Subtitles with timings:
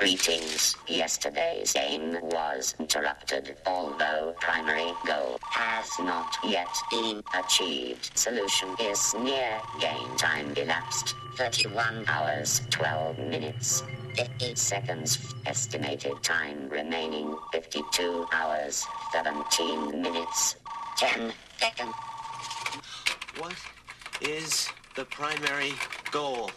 [0.00, 0.76] Greetings.
[0.88, 8.10] Yesterday's game was interrupted, although primary goal has not yet been achieved.
[8.16, 9.60] Solution is near.
[9.78, 13.82] Game time elapsed 31 hours 12 minutes.
[14.16, 15.34] 50 seconds.
[15.44, 20.56] Estimated time remaining 52 hours 17 minutes.
[20.96, 21.94] 10 seconds.
[23.36, 23.54] What
[24.22, 25.74] is the primary
[26.10, 26.50] goal?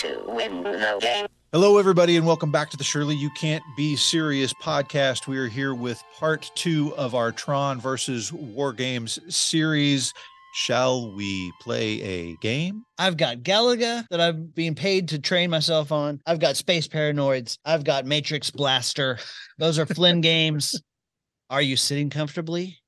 [0.00, 1.26] To win the game.
[1.52, 5.26] Hello, everybody, and welcome back to the Surely You Can't Be Serious podcast.
[5.26, 10.14] We are here with part two of our Tron versus War Games series.
[10.54, 12.82] Shall we play a game?
[12.96, 16.22] I've got Galaga that I'm being paid to train myself on.
[16.24, 17.58] I've got Space Paranoids.
[17.66, 19.18] I've got Matrix Blaster.
[19.58, 20.80] Those are Flynn games.
[21.50, 22.78] Are you sitting comfortably?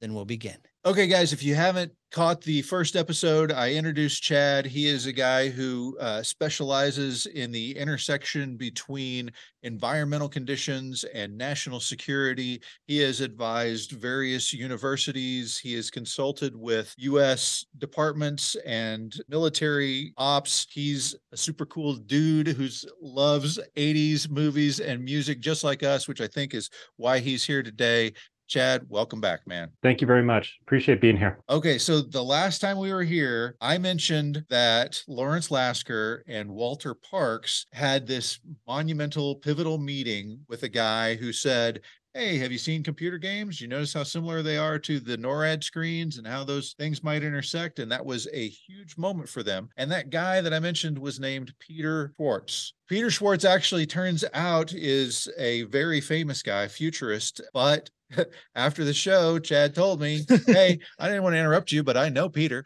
[0.00, 0.58] Then we'll begin.
[0.86, 4.64] Okay, guys, if you haven't caught the first episode, I introduced Chad.
[4.64, 9.32] He is a guy who uh, specializes in the intersection between
[9.64, 12.62] environmental conditions and national security.
[12.86, 15.58] He has advised various universities.
[15.58, 17.66] He has consulted with U.S.
[17.78, 20.68] departments and military ops.
[20.70, 22.68] He's a super cool dude who
[23.02, 27.64] loves 80s movies and music just like us, which I think is why he's here
[27.64, 28.12] today.
[28.46, 29.70] Chad, welcome back, man.
[29.82, 30.58] Thank you very much.
[30.62, 31.38] Appreciate being here.
[31.48, 36.94] Okay, so the last time we were here, I mentioned that Lawrence Lasker and Walter
[36.94, 41.80] Parkes had this monumental, pivotal meeting with a guy who said,
[42.14, 43.60] Hey, have you seen computer games?
[43.60, 47.22] You notice how similar they are to the NORAD screens and how those things might
[47.22, 47.78] intersect?
[47.78, 49.68] And that was a huge moment for them.
[49.76, 52.72] And that guy that I mentioned was named Peter Schwartz.
[52.88, 57.90] Peter Schwartz actually turns out is a very famous guy, futurist, but
[58.54, 62.08] after the show, Chad told me, Hey, I didn't want to interrupt you, but I
[62.08, 62.64] know Peter.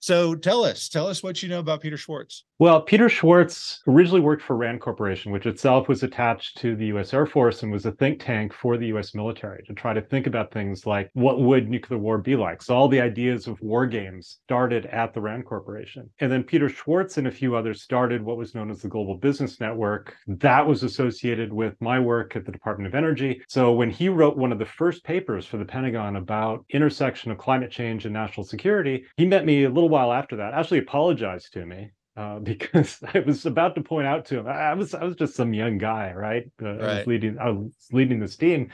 [0.00, 2.44] So tell us, tell us what you know about Peter Schwartz.
[2.60, 7.12] Well, Peter Schwartz originally worked for RAND Corporation, which itself was attached to the US
[7.14, 10.26] Air Force and was a think tank for the US military to try to think
[10.26, 12.62] about things like what would nuclear war be like.
[12.62, 16.10] So all the ideas of war games started at the RAND Corporation.
[16.20, 19.16] And then Peter Schwartz and a few others started what was known as the Global
[19.16, 20.16] Business Network.
[20.26, 23.40] That was associated with my work at the Department of Energy.
[23.48, 27.38] So when he wrote one of the first papers for the Pentagon about intersection of
[27.38, 30.78] climate change and national security, he met me a little little while after that, actually
[30.78, 34.94] apologized to me uh, because I was about to point out to him I was
[34.94, 36.50] I was just some young guy, right?
[36.62, 36.80] Uh, right.
[36.80, 38.70] I was leading I was leading this team,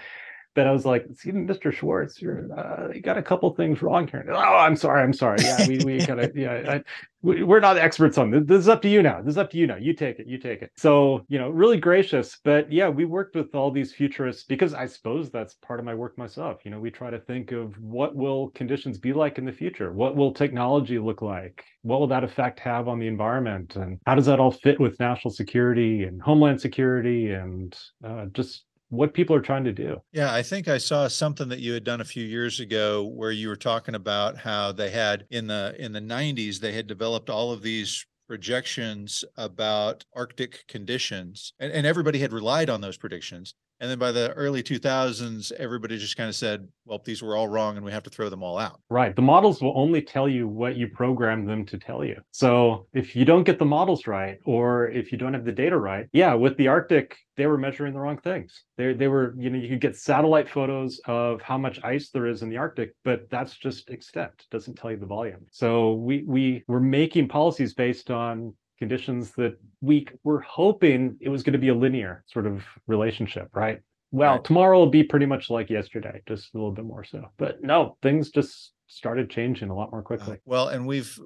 [0.54, 1.72] but I was like, Mr.
[1.72, 4.24] Schwartz, you're uh, you got a couple things wrong here.
[4.28, 5.38] Oh, I'm sorry, I'm sorry.
[5.42, 6.74] Yeah, we we gotta yeah.
[6.74, 6.82] I,
[7.24, 8.42] we're not experts on this.
[8.44, 9.22] This is up to you now.
[9.22, 9.76] This is up to you now.
[9.76, 10.26] You take it.
[10.26, 10.70] You take it.
[10.76, 12.38] So, you know, really gracious.
[12.44, 15.94] But yeah, we worked with all these futurists because I suppose that's part of my
[15.94, 16.60] work myself.
[16.64, 19.90] You know, we try to think of what will conditions be like in the future?
[19.92, 21.64] What will technology look like?
[21.80, 23.76] What will that effect have on the environment?
[23.76, 28.64] And how does that all fit with national security and homeland security and uh, just
[28.90, 30.00] what people are trying to do.
[30.12, 33.30] Yeah, I think I saw something that you had done a few years ago where
[33.30, 37.30] you were talking about how they had in the in the 90s they had developed
[37.30, 43.54] all of these projections about arctic conditions and, and everybody had relied on those predictions
[43.84, 47.48] and then by the early 2000s, everybody just kind of said, well, these were all
[47.48, 48.80] wrong and we have to throw them all out.
[48.88, 49.14] Right.
[49.14, 52.18] The models will only tell you what you program them to tell you.
[52.30, 55.76] So if you don't get the models right, or if you don't have the data
[55.76, 58.64] right, yeah, with the Arctic, they were measuring the wrong things.
[58.78, 62.26] They, they were, you know, you could get satellite photos of how much ice there
[62.26, 65.44] is in the Arctic, but that's just extent, it doesn't tell you the volume.
[65.50, 71.42] So we, we were making policies based on conditions that we were hoping it was
[71.42, 73.80] going to be a linear sort of relationship, right?
[74.10, 74.44] Well, right.
[74.44, 77.30] tomorrow will be pretty much like yesterday, just a little bit more so.
[77.36, 80.34] But no, things just started changing a lot more quickly.
[80.34, 81.18] Uh, well, and we've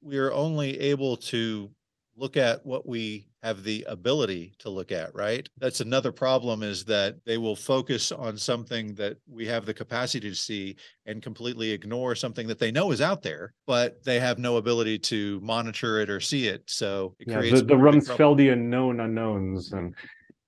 [0.00, 1.70] we're only able to
[2.22, 5.48] look at what we have the ability to look at, right?
[5.58, 10.30] That's another problem is that they will focus on something that we have the capacity
[10.30, 14.38] to see and completely ignore something that they know is out there, but they have
[14.38, 16.62] no ability to monitor it or see it.
[16.68, 19.92] So it yeah, creates the, the Rumsfeldian known unknowns and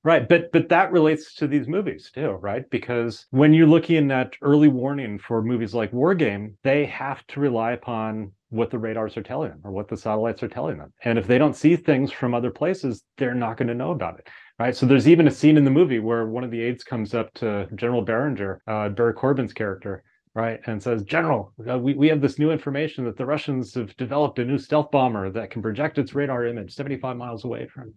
[0.04, 2.68] Right, but but that relates to these movies too, right?
[2.68, 7.40] Because when you're looking at early warning for movies like War Game, they have to
[7.40, 10.92] rely upon what the radars are telling them or what the satellites are telling them.
[11.04, 14.18] And if they don't see things from other places, they're not going to know about
[14.18, 14.28] it.
[14.58, 14.76] Right.
[14.76, 17.34] So there's even a scene in the movie where one of the aides comes up
[17.34, 20.04] to General Beringer, uh, Barry Corbin's character,
[20.34, 23.96] right, and says, General, uh, we, we have this new information that the Russians have
[23.96, 27.92] developed a new stealth bomber that can project its radar image 75 miles away from.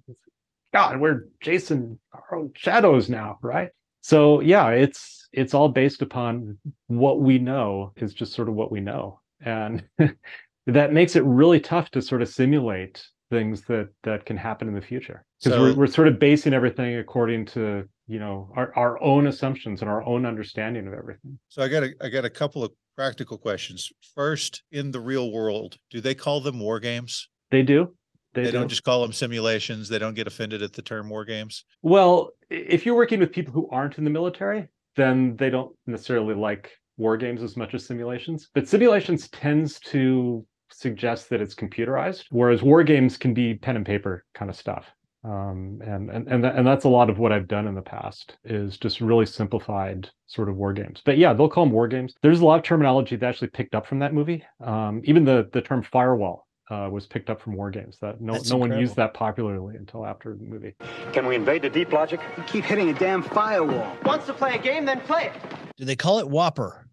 [0.73, 3.69] God, we're Jason our own shadows now, right?
[4.01, 6.57] So yeah, it's it's all based upon
[6.87, 9.19] what we know is just sort of what we know.
[9.41, 9.83] And
[10.67, 14.73] that makes it really tough to sort of simulate things that that can happen in
[14.73, 18.71] the future because So- we're, we're sort of basing everything according to you know our,
[18.75, 22.23] our own assumptions and our own understanding of everything So I got a, I got
[22.25, 23.91] a couple of practical questions.
[24.15, 27.27] First, in the real world, do they call them war games?
[27.51, 27.93] they do
[28.33, 28.57] they, They do.
[28.59, 29.87] don't just call them simulations.
[29.89, 31.65] They don't get offended at the term war games.
[31.81, 36.33] well if you're working with people who aren't in the military then they don't necessarily
[36.33, 42.25] like war games as much as simulations but simulations tends to suggest that it's computerized
[42.29, 44.85] whereas war games can be pen and paper kind of stuff
[45.23, 47.81] um, and and and, that, and that's a lot of what I've done in the
[47.81, 51.01] past is just really simplified sort of war games.
[51.03, 52.13] But yeah, they'll call them war games.
[52.21, 54.43] There's a lot of terminology that actually picked up from that movie.
[54.63, 57.97] Um, even the the term firewall uh, was picked up from war games.
[57.99, 60.75] That no That's no one used that popularly until after the movie.
[61.11, 62.21] Can we invade the deep logic?
[62.37, 63.97] You keep hitting a damn firewall.
[64.05, 65.33] Wants to play a game, then play it.
[65.77, 66.83] Do they call it WOPR?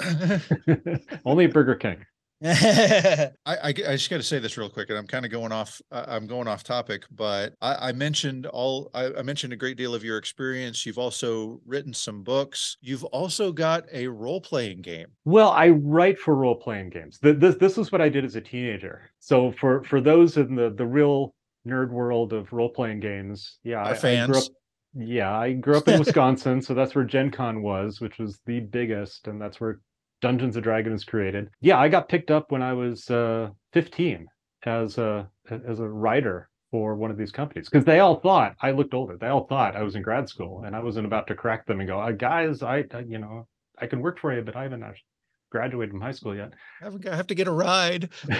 [1.24, 2.04] Only Burger King.
[2.44, 5.30] I, I, g- I just got to say this real quick, and I'm kind of
[5.30, 5.80] going off.
[5.90, 8.90] Uh, I'm going off topic, but I, I mentioned all.
[8.94, 10.86] I, I mentioned a great deal of your experience.
[10.86, 12.76] You've also written some books.
[12.80, 15.06] You've also got a role playing game.
[15.24, 17.18] Well, I write for role playing games.
[17.18, 19.10] Th- This this was what I did as a teenager.
[19.18, 21.34] So for for those in the the real
[21.66, 24.44] nerd world of role playing games, yeah, Our I, I grew up.
[24.44, 24.50] fans.
[24.94, 28.60] Yeah, I grew up in Wisconsin, so that's where Gen Con was, which was the
[28.60, 29.80] biggest, and that's where
[30.20, 31.50] Dungeons and Dragons created.
[31.60, 34.26] Yeah, I got picked up when I was uh, 15
[34.64, 38.72] as a as a writer for one of these companies because they all thought I
[38.72, 39.16] looked older.
[39.16, 41.80] They all thought I was in grad school, and I wasn't about to crack them
[41.80, 43.46] and go, uh, guys, I, I you know
[43.78, 45.04] I can work for you, but I haven't actually
[45.50, 46.52] graduated from high school yet.
[46.82, 48.10] I have, to get a ride.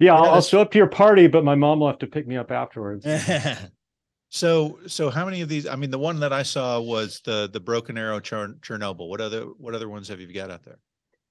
[0.00, 2.26] yeah, I'll, I'll show up to your party, but my mom will have to pick
[2.26, 3.06] me up afterwards.
[4.30, 5.66] So, so how many of these?
[5.66, 9.08] I mean, the one that I saw was the the Broken Arrow Chern- Chernobyl.
[9.08, 10.78] What other what other ones have you got out there?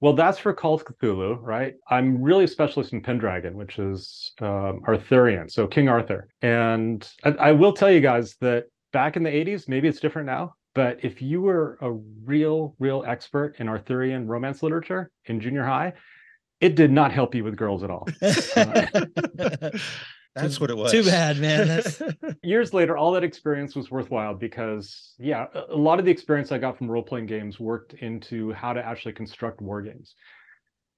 [0.00, 1.74] Well, that's for Call of Cthulhu, right?
[1.90, 6.28] I'm really a specialist in Pendragon, which is um, Arthurian, so King Arthur.
[6.40, 10.26] And I, I will tell you guys that back in the 80s, maybe it's different
[10.26, 15.64] now, but if you were a real, real expert in Arthurian romance literature in junior
[15.64, 15.94] high,
[16.60, 18.06] it did not help you with girls at all.
[20.42, 20.92] That's what it was.
[20.92, 21.68] Too bad, man.
[21.68, 22.02] That's
[22.42, 26.52] years later, all that experience was worthwhile because, yeah, a a lot of the experience
[26.52, 30.14] I got from role playing games worked into how to actually construct war games.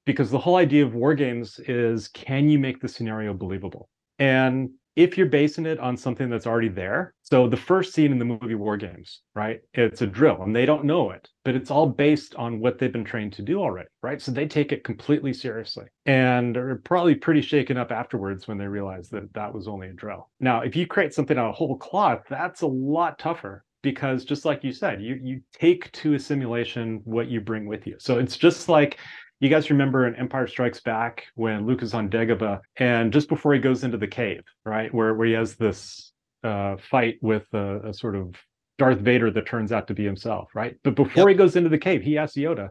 [0.06, 3.88] Because the whole idea of war games is can you make the scenario believable?
[4.18, 8.18] And if you're basing it on something that's already there, so the first scene in
[8.18, 9.60] the movie War Games, right?
[9.74, 12.92] It's a drill and they don't know it, but it's all based on what they've
[12.92, 14.20] been trained to do already, right?
[14.20, 18.66] So they take it completely seriously and are probably pretty shaken up afterwards when they
[18.66, 20.28] realize that that was only a drill.
[20.40, 24.44] Now, if you create something out of whole cloth, that's a lot tougher because just
[24.44, 27.96] like you said, you you take to a simulation what you bring with you.
[27.98, 28.98] So it's just like
[29.40, 33.54] you guys remember in Empire Strikes Back when Luke is on Dagobah and just before
[33.54, 36.12] he goes into the cave, right, where where he has this
[36.44, 38.34] uh, fight with a, a sort of
[38.78, 40.76] Darth Vader that turns out to be himself, right?
[40.84, 42.68] But before he goes into the cave, he asks Yoda,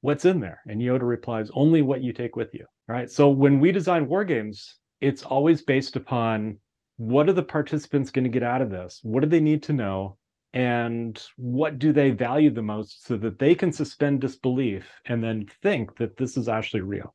[0.00, 3.10] "What's in there?" And Yoda replies, "Only what you take with you." Right.
[3.10, 6.58] So when we design war games, it's always based upon
[6.96, 9.00] what are the participants going to get out of this?
[9.02, 10.16] What do they need to know?
[10.56, 15.50] And what do they value the most so that they can suspend disbelief and then
[15.62, 17.12] think that this is actually real?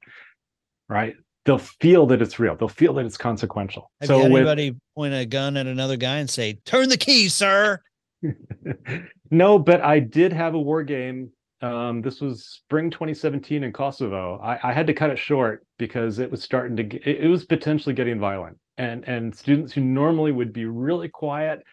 [0.88, 1.16] Right.
[1.46, 2.56] They'll feel that it's real.
[2.56, 3.90] They'll feel that it's consequential.
[4.00, 6.90] Have so you had with- anybody point a gun at another guy and say, "Turn
[6.90, 7.82] the key, sir"?
[9.32, 11.32] no, but I did have a war game.
[11.62, 14.40] Um, this was spring 2017 in Kosovo.
[14.44, 17.28] I, I had to cut it short because it was starting to get, it, it
[17.28, 18.60] was potentially getting violent.
[18.78, 21.64] And and students who normally would be really quiet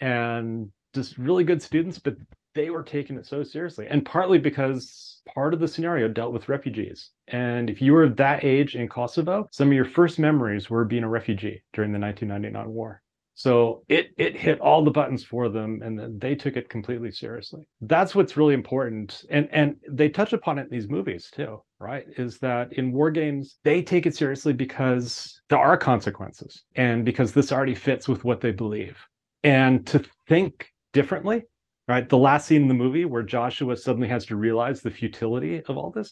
[0.00, 2.16] and just really good students, but
[2.54, 3.86] they were taking it so seriously.
[3.88, 7.10] And partly because part of the scenario dealt with refugees.
[7.28, 11.04] And if you were that age in Kosovo, some of your first memories were being
[11.04, 13.02] a refugee during the 1999 war.
[13.34, 17.66] So it it hit all the buttons for them, and they took it completely seriously.
[17.80, 22.06] That's what's really important, and and they touch upon it in these movies too, right?
[22.16, 27.32] Is that in war games they take it seriously because there are consequences, and because
[27.32, 28.96] this already fits with what they believe,
[29.42, 31.42] and to think differently,
[31.86, 32.08] right?
[32.08, 35.76] The last scene in the movie where Joshua suddenly has to realize the futility of
[35.76, 36.10] all this.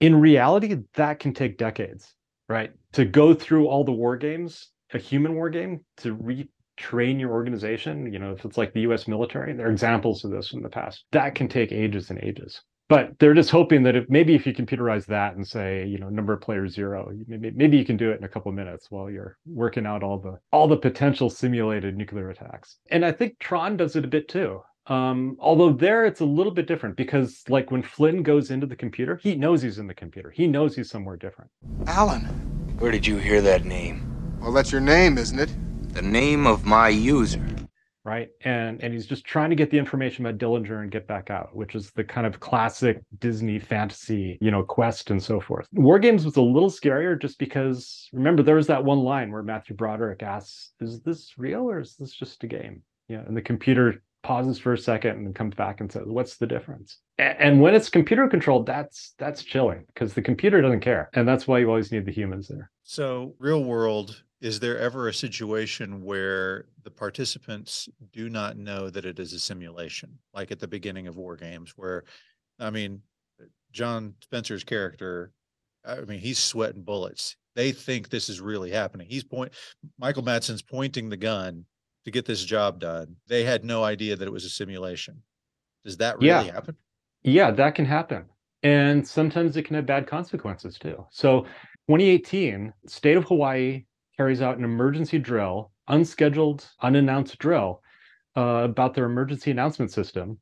[0.00, 2.12] In reality, that can take decades,
[2.48, 2.72] right?
[2.94, 8.12] To go through all the war games a human war game to retrain your organization,
[8.12, 10.68] you know, if it's like the US military, there are examples of this from the
[10.68, 11.04] past.
[11.12, 12.62] That can take ages and ages.
[12.92, 16.10] But they're just hoping that if maybe if you computerize that and say, you know,
[16.10, 18.90] number of players zero, maybe maybe you can do it in a couple of minutes
[18.90, 22.76] while you're working out all the all the potential simulated nuclear attacks.
[22.90, 24.60] And I think Tron does it a bit too.
[24.88, 28.76] Um, although there it's a little bit different because like when Flynn goes into the
[28.76, 30.30] computer, he knows he's in the computer.
[30.30, 31.50] He knows he's somewhere different.
[31.86, 32.24] Alan.
[32.78, 34.36] Where did you hear that name?
[34.38, 35.94] Well, that's your name, isn't it?
[35.94, 37.42] The name of my user.
[38.04, 38.28] Right?
[38.42, 41.54] And and he's just trying to get the information about Dillinger and get back out,
[41.54, 45.68] which is the kind of classic Disney fantasy, you know, quest and so forth.
[45.72, 49.42] War Games was a little scarier just because remember there was that one line where
[49.42, 53.42] Matthew Broderick asks, "Is this real or is this just a game?" Yeah, and the
[53.42, 57.60] computer pauses for a second and then comes back and says, "What's the difference?" And
[57.60, 61.58] when it's computer controlled, that's that's chilling because the computer doesn't care, and that's why
[61.58, 62.70] you always need the humans there.
[62.82, 69.04] So, real world, is there ever a situation where the participants do not know that
[69.04, 72.02] it is a simulation, like at the beginning of War Games, where,
[72.58, 73.00] I mean,
[73.70, 75.30] John Spencer's character,
[75.86, 77.36] I mean, he's sweating bullets.
[77.54, 79.06] They think this is really happening.
[79.08, 79.52] He's point,
[79.96, 81.64] Michael Madsen's pointing the gun
[82.04, 83.14] to get this job done.
[83.28, 85.22] They had no idea that it was a simulation.
[85.84, 86.52] Does that really Yeah.
[86.52, 86.76] happen?
[87.22, 88.24] Yeah, that can happen.
[88.64, 91.06] And sometimes it can have bad consequences too.
[91.12, 91.42] So
[91.86, 93.84] 2018, state of Hawaii
[94.16, 97.82] carries out an emergency drill, unscheduled, unannounced drill
[98.36, 100.38] uh, about their emergency announcement system.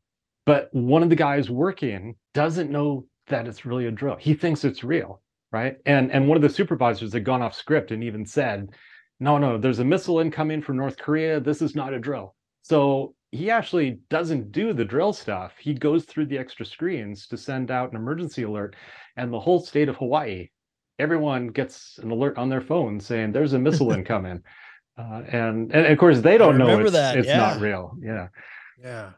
[0.46, 4.16] But one of the guys working doesn't know that it's really a drill.
[4.16, 5.22] He thinks it's real,
[5.52, 5.76] right?
[5.86, 8.70] And and one of the supervisors had gone off script and even said,
[9.20, 11.40] "No, no, there's a missile incoming from North Korea.
[11.40, 15.52] This is not a drill." So he actually doesn't do the drill stuff.
[15.58, 18.74] He goes through the extra screens to send out an emergency alert,
[19.16, 20.48] and the whole state of Hawaii,
[21.00, 24.42] everyone gets an alert on their phone saying there's a missile incoming.
[24.98, 27.96] Uh, and and of course they don't know it's, that, it's not real.
[28.00, 28.28] Yeah.
[28.82, 29.10] Yeah.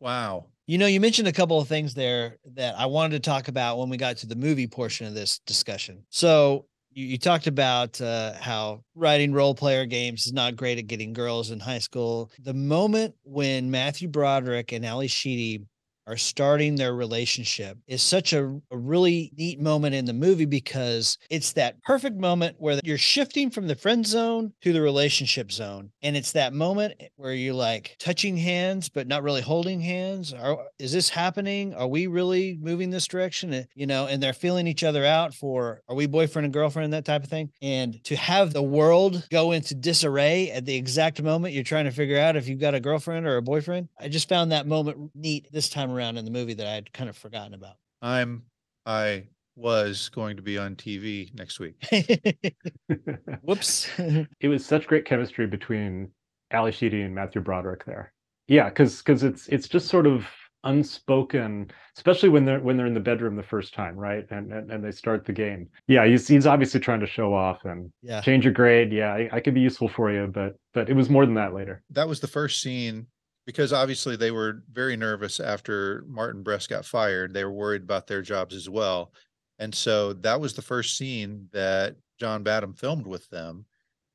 [0.00, 0.46] Wow.
[0.66, 3.78] You know, you mentioned a couple of things there that I wanted to talk about
[3.78, 6.04] when we got to the movie portion of this discussion.
[6.08, 10.86] So you, you talked about uh, how writing role player games is not great at
[10.86, 12.30] getting girls in high school.
[12.38, 15.64] The moment when Matthew Broderick and Ally Sheedy
[16.06, 21.18] are starting their relationship is such a, a really neat moment in the movie because
[21.30, 25.90] it's that perfect moment where you're shifting from the friend zone to the relationship zone.
[26.02, 30.32] And it's that moment where you're like touching hands, but not really holding hands.
[30.32, 31.74] Are, is this happening?
[31.74, 33.54] Are we really moving this direction?
[33.54, 36.92] Uh, You know, and they're feeling each other out for are we boyfriend and girlfriend,
[36.92, 37.50] that type of thing.
[37.62, 41.90] And to have the world go into disarray at the exact moment you're trying to
[41.90, 45.10] figure out if you've got a girlfriend or a boyfriend, I just found that moment
[45.14, 47.76] neat this time around in the movie that I had kind of forgotten about.
[48.02, 48.44] I'm,
[48.84, 49.24] I
[49.56, 51.76] was going to be on TV next week.
[53.42, 53.88] Whoops.
[54.40, 56.10] it was such great chemistry between
[56.50, 58.12] Ally Sheedy and Matthew Broderick there.
[58.46, 60.26] Yeah, because because it's it's just sort of
[60.64, 64.26] unspoken, especially when they're when they're in the bedroom the first time, right?
[64.30, 65.68] And and, and they start the game.
[65.86, 68.20] Yeah, he's he's obviously trying to show off and yeah.
[68.20, 68.92] change your grade.
[68.92, 71.54] Yeah, I, I could be useful for you, but but it was more than that
[71.54, 71.82] later.
[71.90, 73.06] that was the first scene
[73.46, 77.34] because obviously they were very nervous after Martin Brest got fired.
[77.34, 79.12] They were worried about their jobs as well.
[79.58, 83.66] And so that was the first scene that John Badham filmed with them.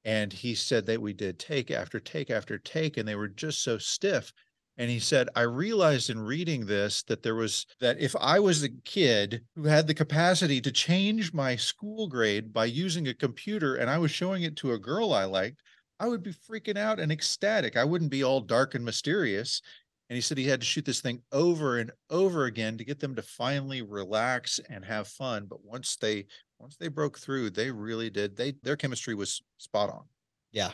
[0.05, 3.63] And he said that we did take after take after take, and they were just
[3.63, 4.33] so stiff.
[4.77, 8.63] And he said, I realized in reading this that there was that if I was
[8.63, 13.75] a kid who had the capacity to change my school grade by using a computer
[13.75, 15.61] and I was showing it to a girl I liked,
[15.99, 17.75] I would be freaking out and ecstatic.
[17.75, 19.61] I wouldn't be all dark and mysterious.
[20.09, 22.99] And he said he had to shoot this thing over and over again to get
[22.99, 25.45] them to finally relax and have fun.
[25.47, 26.25] But once they
[26.57, 28.35] once they broke through, they really did.
[28.35, 30.03] They their chemistry was spot on.
[30.51, 30.71] Yeah.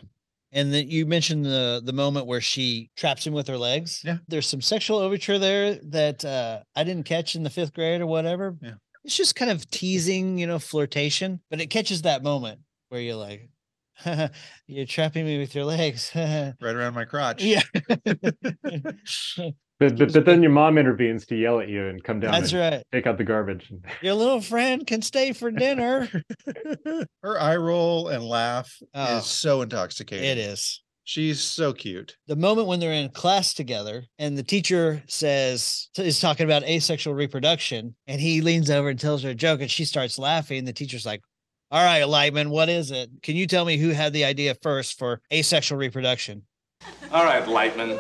[0.54, 4.02] And then you mentioned the the moment where she traps him with her legs.
[4.06, 4.18] Yeah.
[4.30, 8.08] There's some sexual overture there that uh, I didn't catch in the fifth grade or
[8.08, 8.56] whatever.
[8.62, 8.76] Yeah.
[9.04, 13.16] It's just kind of teasing, you know, flirtation, but it catches that moment where you're
[13.16, 13.50] like,
[14.68, 16.12] you're trapping me with your legs.
[16.16, 17.44] Right around my crotch.
[19.78, 22.54] But but, but then your mom intervenes to yell at you and come down That's
[22.54, 22.84] and right.
[22.94, 23.70] take out the garbage.
[24.02, 26.08] Your little friend can stay for dinner.
[27.22, 30.24] Her eye roll and laugh Oh, is so intoxicating.
[30.24, 30.82] it is.
[31.04, 32.16] She's so cute.
[32.28, 37.14] the moment when they're in class together and the teacher says is talking about asexual
[37.14, 40.72] reproduction and he leans over and tells her a joke and she starts laughing the
[40.74, 41.22] teacher's like
[41.72, 44.98] all right lightman what is it can you tell me who had the idea first
[44.98, 46.44] for asexual reproduction
[47.12, 47.98] All right, Lightman.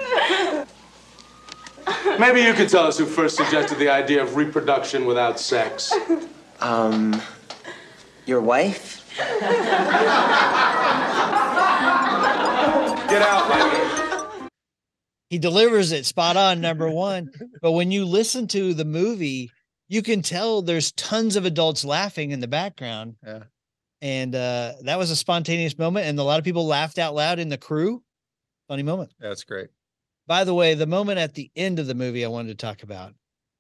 [2.19, 5.91] Maybe you could tell us who first suggested the idea of reproduction without sex.
[6.60, 7.19] Um,
[8.27, 9.01] your wife?
[13.10, 14.50] Get out, Lightman.
[15.29, 17.29] he delivers it spot on number one
[17.62, 19.50] but when you listen to the movie
[19.88, 23.43] you can tell there's tons of adults laughing in the background Yeah.
[24.02, 27.40] And uh that was a spontaneous moment and a lot of people laughed out loud
[27.40, 28.04] in the crew
[28.68, 29.68] funny moment That's great.
[30.28, 32.84] By the way, the moment at the end of the movie I wanted to talk
[32.84, 33.14] about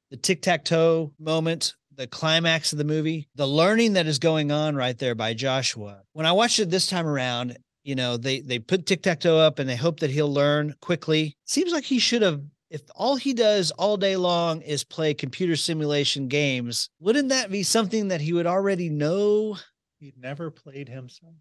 [0.09, 4.51] the tic tac toe moment the climax of the movie, the learning that is going
[4.51, 6.01] on right there by Joshua.
[6.13, 9.37] When I watched it this time around, you know, they they put tic tac toe
[9.37, 11.37] up and they hope that he'll learn quickly.
[11.45, 12.41] Seems like he should have.
[12.71, 17.63] If all he does all day long is play computer simulation games, wouldn't that be
[17.63, 19.57] something that he would already know?
[19.99, 21.33] He never played himself.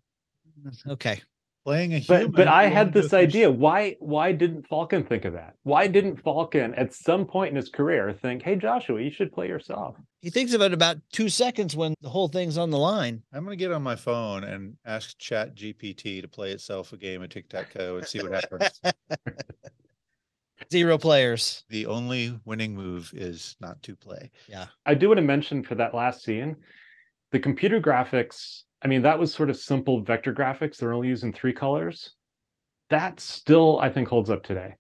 [0.61, 0.91] Mm-hmm.
[0.93, 1.21] Okay.
[1.65, 2.27] Playing a human.
[2.27, 3.51] But but I had this with idea.
[3.51, 5.55] Why why didn't Falken think of that?
[5.63, 9.49] Why didn't Falken at some point in his career think, "Hey Joshua, you should play
[9.49, 9.97] yourself"?
[10.21, 13.23] He thinks of it about two seconds when the whole thing's on the line.
[13.33, 17.23] I'm gonna get on my phone and ask Chat GPT to play itself a game
[17.23, 18.83] of tic tac toe and see what happens.
[20.71, 21.65] Zero players.
[21.69, 24.31] the only winning move is not to play.
[24.49, 24.67] Yeah.
[24.87, 26.57] I do want to mention for that last scene,
[27.35, 28.63] the computer graphics.
[28.81, 30.77] I mean, that was sort of simple vector graphics.
[30.77, 32.15] They're only using three colors.
[32.91, 34.77] That still, I think, holds up today.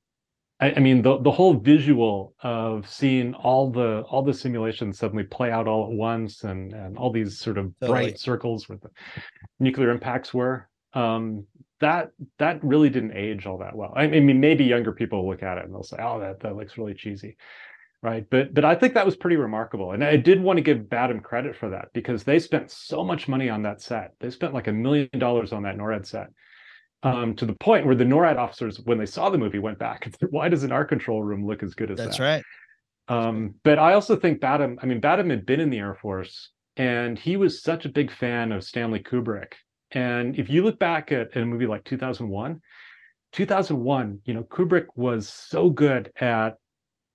[0.61, 5.25] I, I mean, the the whole visual of seeing all the all the simulations suddenly
[5.25, 7.99] play out all at once, and and all these sort of Totally.
[7.99, 8.90] bright circles where the
[9.58, 10.68] nuclear impacts were.
[10.92, 11.46] Um,
[11.80, 13.92] that that really didn't age all that well.
[13.96, 16.78] I mean, maybe younger people look at it and they'll say, "Oh, that that looks
[16.78, 17.37] really cheesy."
[18.04, 20.90] Right but but i think that was pretty remarkable and i did want to give
[20.90, 24.52] Badham credit for that because they spent so much money on that set they spent
[24.52, 26.26] like a million dollars on that norad set
[27.02, 30.04] um, to the point where the norad officers when they saw the movie went back
[30.04, 32.04] and said why doesn't our control room look as good as that?
[32.04, 32.42] That's that
[33.08, 33.26] right.
[33.26, 36.50] um, but I also think Badham, I mean, Badham had been in the Air Force
[36.76, 39.52] and he was such a big fan of Stanley Kubrick.
[39.92, 42.61] And if you look back at, at a movie like 2001,
[43.32, 46.56] 2001, you know, Kubrick was so good at,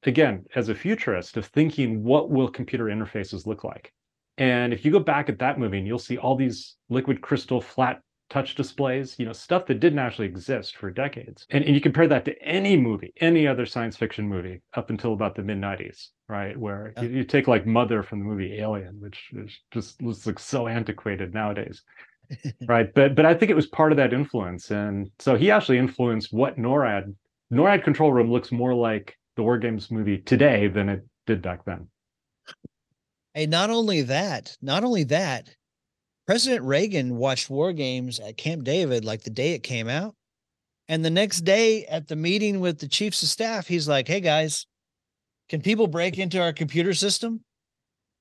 [0.03, 3.94] again, as a futurist, of thinking what will computer interfaces look like.
[4.38, 7.60] And if you go back at that movie and you'll see all these liquid crystal
[7.60, 11.46] flat touch displays, you know, stuff that didn't actually exist for decades.
[11.50, 15.13] And, and you compare that to any movie, any other science fiction movie up until
[15.13, 16.56] about the mid 90s, right?
[16.56, 17.03] Where Yeah.
[17.03, 20.68] you, you take like Mother from the movie Alien, which is just looks like so
[20.68, 21.82] antiquated nowadays.
[22.68, 22.94] right.
[22.94, 24.72] But but I think it was part of that influence.
[24.72, 27.13] And so he actually influenced what NORAD
[27.51, 31.63] NORAD control room looks more like the War Games movie today than it did back
[31.63, 31.88] then.
[33.34, 35.56] Hey, not only that, not only that,
[36.28, 40.13] President Reagan watched War Games at Camp David like the day it came out.
[40.89, 44.19] And the next day at the meeting with the chiefs of staff, he's like, Hey
[44.19, 44.65] guys,
[45.47, 47.39] can people break into our computer system?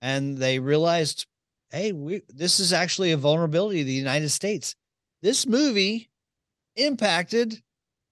[0.00, 1.26] And they realized,
[1.72, 4.76] hey, we this is actually a vulnerability of the United States.
[5.20, 6.10] This movie
[6.76, 7.60] impacted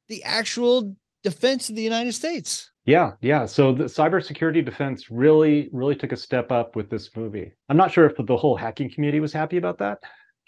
[0.09, 2.73] the actual defense of the United States.
[2.87, 3.47] Yeah, yeah.
[3.47, 7.53] So the cybersecurity defense really, really took a step up with this movie.
[7.69, 9.99] I'm not sure if the whole hacking community was happy about that,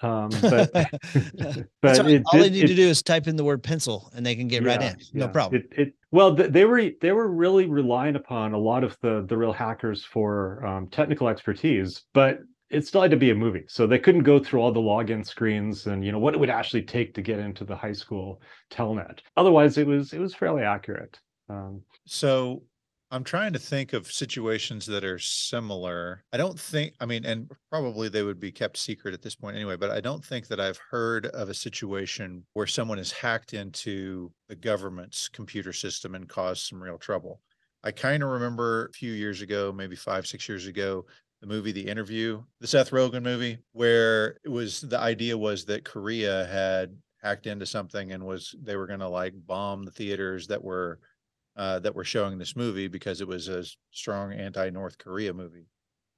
[0.02, 0.70] um, but
[1.82, 4.24] but it all they need it- to do is type in the word pencil and
[4.24, 4.96] they can get right in.
[5.12, 5.30] No yeah.
[5.32, 5.62] problem.
[5.62, 9.36] It, it well, they were they were really relying upon a lot of the the
[9.36, 12.38] real hackers for um, technical expertise, but
[12.70, 15.26] it still had to be a movie, so they couldn't go through all the login
[15.26, 18.40] screens and you know what it would actually take to get into the high school
[18.70, 19.18] telnet.
[19.36, 21.18] Otherwise, it was it was fairly accurate.
[21.48, 22.62] Um, So
[23.10, 26.24] I'm trying to think of situations that are similar.
[26.32, 29.56] I don't think, I mean, and probably they would be kept secret at this point
[29.56, 33.54] anyway, but I don't think that I've heard of a situation where someone has hacked
[33.54, 37.40] into the government's computer system and caused some real trouble.
[37.82, 41.06] I kind of remember a few years ago, maybe five, six years ago,
[41.40, 45.84] the movie The Interview, the Seth Rogen movie, where it was the idea was that
[45.84, 50.46] Korea had hacked into something and was they were going to like bomb the theaters
[50.48, 51.00] that were
[51.58, 55.66] uh, that were showing this movie because it was a strong anti-North Korea movie.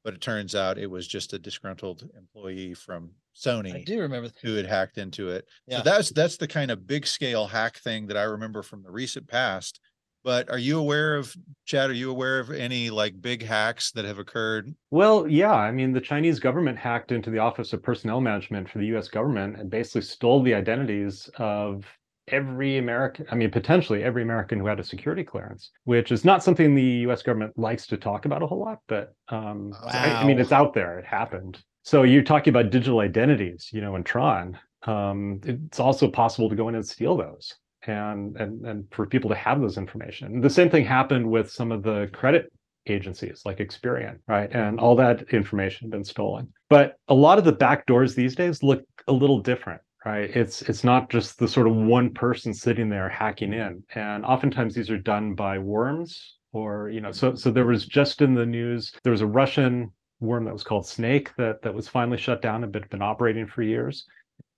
[0.04, 3.10] But it turns out it was just a disgruntled employee from
[3.44, 4.30] I Sony do remember.
[4.42, 5.46] who had hacked into it.
[5.66, 5.78] Yeah.
[5.78, 8.90] So that's that's the kind of big scale hack thing that I remember from the
[8.90, 9.80] recent past.
[10.22, 11.88] But are you aware of Chad?
[11.90, 14.74] Are you aware of any like big hacks that have occurred?
[14.90, 15.52] Well, yeah.
[15.52, 19.08] I mean, the Chinese government hacked into the Office of Personnel Management for the US
[19.08, 21.86] government and basically stole the identities of
[22.30, 26.42] every American, I mean, potentially every American who had a security clearance, which is not
[26.42, 30.24] something the US government likes to talk about a whole lot, but um, I, I
[30.24, 30.98] mean, it's out there.
[30.98, 31.62] It happened.
[31.82, 34.58] So you're talking about digital identities, you know, in Tron.
[34.86, 37.54] Um, it's also possible to go in and steal those
[37.86, 40.40] and and and for people to have those information.
[40.40, 42.52] The same thing happened with some of the credit
[42.86, 44.50] agencies like Experian, right?
[44.52, 46.52] And all that information had been stolen.
[46.68, 50.34] But a lot of the back doors these days look a little different, right?
[50.34, 53.82] It's it's not just the sort of one person sitting there hacking in.
[53.94, 58.22] And oftentimes these are done by worms or, you know, so so there was just
[58.22, 61.88] in the news, there was a Russian worm that was called Snake that that was
[61.88, 64.06] finally shut down and been, been operating for years.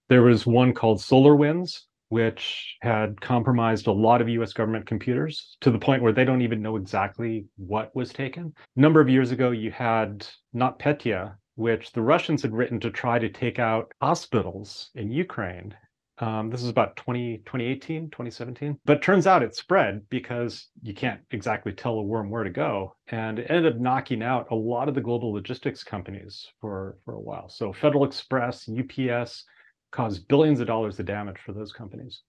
[0.08, 5.56] There was one called Solar Winds, which had compromised a lot of US government computers
[5.62, 8.52] to the point where they don't even know exactly what was taken.
[8.76, 13.18] A number of years ago, you had NotPetya, which the Russians had written to try
[13.18, 15.74] to take out hospitals in Ukraine.
[16.18, 18.78] Um, this is about 20, 2018, 2017.
[18.84, 22.94] But turns out it spread because you can't exactly tell a worm where to go.
[23.08, 27.14] And it ended up knocking out a lot of the global logistics companies for, for
[27.14, 27.48] a while.
[27.48, 29.44] So Federal Express, UPS
[29.90, 32.22] caused billions of dollars of damage for those companies.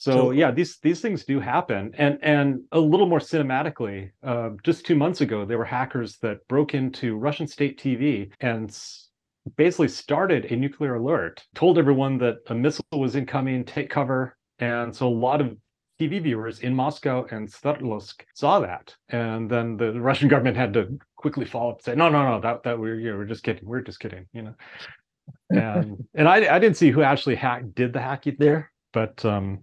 [0.00, 4.50] So, So- yeah, these these things do happen, and and a little more cinematically, uh,
[4.64, 8.74] just two months ago, there were hackers that broke into Russian state TV and
[9.56, 14.94] basically started a nuclear alert, told everyone that a missile was incoming, take cover, and
[14.96, 15.54] so a lot of
[16.00, 20.98] TV viewers in Moscow and Sverdlovsk saw that, and then the Russian government had to
[21.16, 23.42] quickly follow up and say, no, no, no, that that we're you know, we're just
[23.42, 24.54] kidding, we're just kidding, you know.
[25.50, 29.60] And and I I didn't see who actually hacked did the hacking there, but um,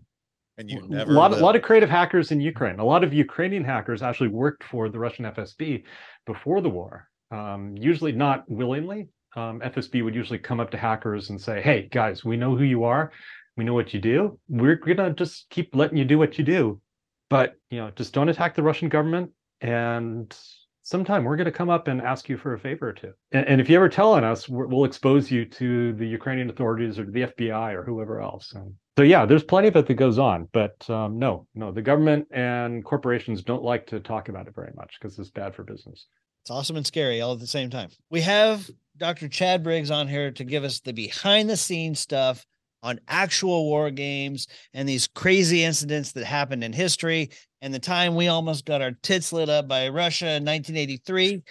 [0.57, 2.79] And you a lot, a lot of creative hackers in Ukraine.
[2.79, 5.83] A lot of Ukrainian hackers actually worked for the Russian FSB
[6.25, 7.07] before the war.
[7.29, 9.09] Um, usually not willingly.
[9.35, 12.63] Um, FSB would usually come up to hackers and say, "Hey guys, we know who
[12.63, 13.11] you are.
[13.55, 14.39] We know what you do.
[14.49, 16.81] We're gonna just keep letting you do what you do,
[17.29, 19.31] but you know, just don't attack the Russian government.
[19.61, 20.35] And
[20.81, 23.13] sometime we're gonna come up and ask you for a favor or two.
[23.31, 26.97] And, and if you ever tell on us, we'll expose you to the Ukrainian authorities
[26.97, 29.93] or to the FBI or whoever else." And so yeah, there's plenty of it that
[29.93, 34.47] goes on, but um, no, no, the government and corporations don't like to talk about
[34.47, 36.07] it very much because it's bad for business.
[36.41, 37.89] It's awesome and scary all at the same time.
[38.09, 39.27] We have Dr.
[39.27, 42.43] Chad Briggs on here to give us the behind the scenes stuff
[42.81, 47.29] on actual war games and these crazy incidents that happened in history
[47.61, 51.43] and the time we almost got our tits lit up by Russia in 1983.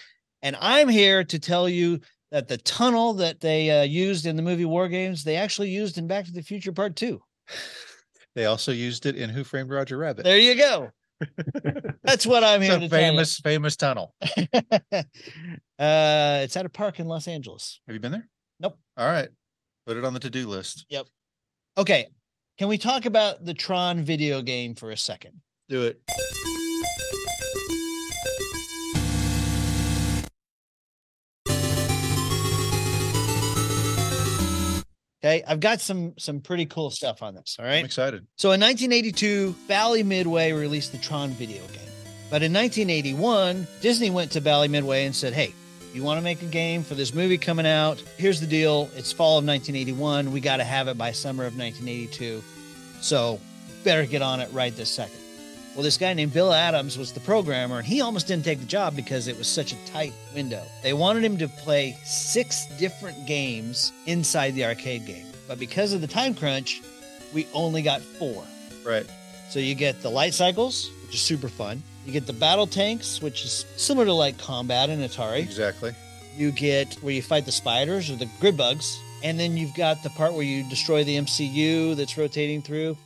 [0.42, 2.00] And I'm here to tell you
[2.32, 5.96] that the tunnel that they uh, used in the movie War Games, they actually used
[5.96, 7.20] in Back to the Future Part 2.
[8.34, 10.24] They also used it in Who Framed Roger Rabbit.
[10.24, 10.90] There you go.
[12.04, 13.06] That's what I'm It's here a to tell you.
[13.06, 14.14] famous, famous tunnel.
[14.22, 15.02] uh,
[15.78, 17.80] it's at a park in Los Angeles.
[17.86, 18.28] Have you been there?
[18.60, 18.78] Nope.
[18.96, 19.28] All right.
[19.86, 20.84] Put it on the to-do list.
[20.90, 21.06] Yep.
[21.78, 22.06] Okay.
[22.58, 25.40] Can we talk about the Tron video game for a second?
[25.68, 26.00] Do it.
[35.22, 35.42] Okay.
[35.46, 37.56] I've got some some pretty cool stuff on this.
[37.58, 38.26] All right, I'm excited.
[38.36, 41.82] So in 1982, Bally Midway released the Tron video game.
[42.28, 45.54] But in 1981, Disney went to Bally Midway and said, "Hey,
[45.94, 48.02] you want to make a game for this movie coming out?
[48.18, 48.90] Here's the deal.
[48.96, 50.30] It's fall of 1981.
[50.30, 52.42] We got to have it by summer of 1982.
[53.00, 53.40] So,
[53.84, 55.18] better get on it right this second.
[55.76, 58.64] Well, this guy named Bill Adams was the programmer, and he almost didn't take the
[58.64, 60.62] job because it was such a tight window.
[60.82, 65.26] They wanted him to play six different games inside the arcade game.
[65.46, 66.80] But because of the time crunch,
[67.34, 68.42] we only got four.
[68.86, 69.04] Right.
[69.50, 71.82] So you get the light cycles, which is super fun.
[72.06, 75.40] You get the battle tanks, which is similar to like combat in Atari.
[75.40, 75.94] Exactly.
[76.38, 78.98] You get where you fight the spiders or the grid bugs.
[79.22, 82.96] And then you've got the part where you destroy the MCP that's rotating through.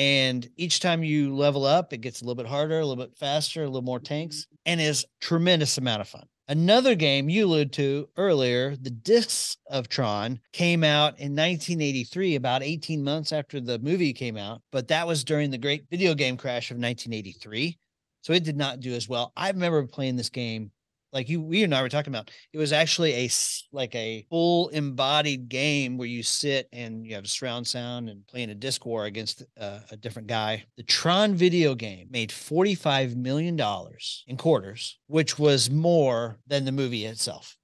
[0.00, 3.18] And each time you level up, it gets a little bit harder, a little bit
[3.18, 4.54] faster, a little more tanks, mm-hmm.
[4.64, 6.24] and is tremendous amount of fun.
[6.48, 12.62] Another game you alluded to earlier, the Discs of Tron, came out in 1983, about
[12.62, 14.62] 18 months after the movie came out.
[14.72, 17.76] But that was during the great video game crash of 1983.
[18.22, 19.34] So it did not do as well.
[19.36, 20.70] I remember playing this game
[21.12, 23.30] like you we and I were talking about, it was actually a
[23.72, 28.26] like a full embodied game where you sit and you have a surround sound and
[28.26, 30.64] playing a disc war against uh, a different guy.
[30.76, 36.64] The Tron video game made forty five million dollars in quarters, which was more than
[36.64, 37.56] the movie itself.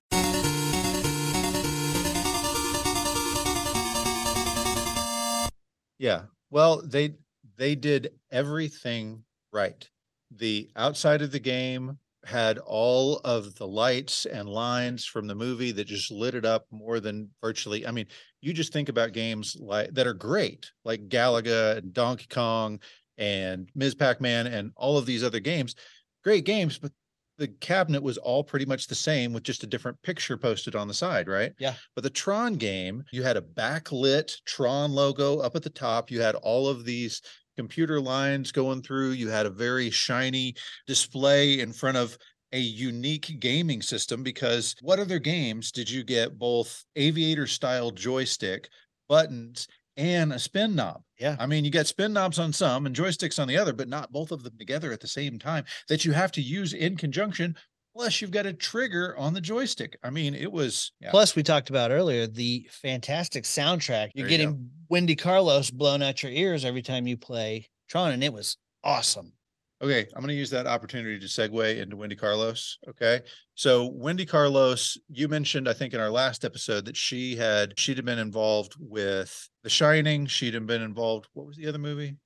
[5.99, 6.23] Yeah.
[6.51, 7.15] Well, they
[7.57, 9.89] they did everything right.
[10.31, 15.71] The outside of the game had all of the lights and lines from the movie
[15.73, 17.87] that just lit it up more than virtually.
[17.87, 18.07] I mean,
[18.41, 22.81] you just think about games like that are great, like Galaga and Donkey Kong
[23.17, 23.95] and Ms.
[23.95, 25.77] Pac-Man and all of these other games.
[26.25, 26.91] Great games, but
[27.39, 30.89] the cabinet was all pretty much the same with just a different picture posted on
[30.89, 31.53] the side, right?
[31.59, 31.75] Yeah.
[31.95, 36.11] But the Tron game, you had a backlit Tron logo up at the top.
[36.11, 37.21] You had all of these
[37.57, 39.11] computer lines going through.
[39.11, 40.55] You had a very shiny
[40.87, 42.17] display in front of
[42.53, 48.69] a unique gaming system because what other games did you get both aviator style joystick,
[49.09, 49.67] buttons,
[49.97, 51.03] and a spin knob?
[51.19, 51.37] Yeah.
[51.39, 54.13] I mean, you got spin knobs on some and joysticks on the other, but not
[54.13, 57.57] both of them together at the same time that you have to use in conjunction
[57.97, 59.97] Plus, you've got a trigger on the joystick.
[60.03, 61.11] I mean, it was yeah.
[61.11, 64.11] Plus, we talked about earlier the fantastic soundtrack.
[64.15, 68.13] You're There you getting Wendy Carlos blown out your ears every time you play Tron,
[68.13, 69.33] and it was awesome.
[69.83, 72.79] Okay, I'm going to use that opportunity to segue into Wendy Carlos.
[72.89, 73.21] Okay.
[73.55, 77.99] So Wendy Carlos, you mentioned, I think in our last episode that she had, she'd
[77.99, 80.27] have been involved with The Shining.
[80.27, 81.29] She'd have been involved.
[81.35, 82.17] What was the other movie?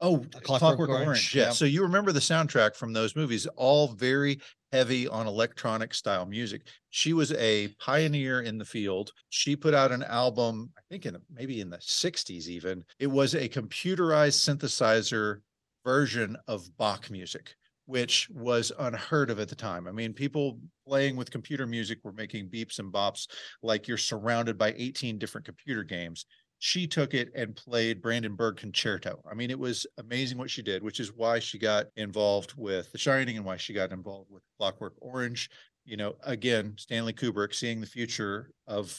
[0.00, 1.34] Oh, Clockwork Clockwork, Orange, Orange.
[1.34, 1.44] yeah.
[1.44, 1.50] Yeah.
[1.50, 4.40] So you remember the soundtrack from those movies, all very
[4.74, 6.62] heavy on electronic style music.
[6.90, 9.12] She was a pioneer in the field.
[9.28, 12.82] She put out an album, I think in maybe in the 60s even.
[12.98, 15.42] It was a computerized synthesizer
[15.84, 17.54] version of Bach music,
[17.86, 19.86] which was unheard of at the time.
[19.86, 20.58] I mean, people
[20.88, 23.28] playing with computer music were making beeps and bops
[23.62, 26.26] like you're surrounded by 18 different computer games.
[26.66, 29.20] She took it and played Brandenburg Concerto.
[29.30, 32.90] I mean, it was amazing what she did, which is why she got involved with
[32.90, 35.50] The Shining and why she got involved with Clockwork Orange.
[35.84, 38.98] You know, again, Stanley Kubrick seeing the future of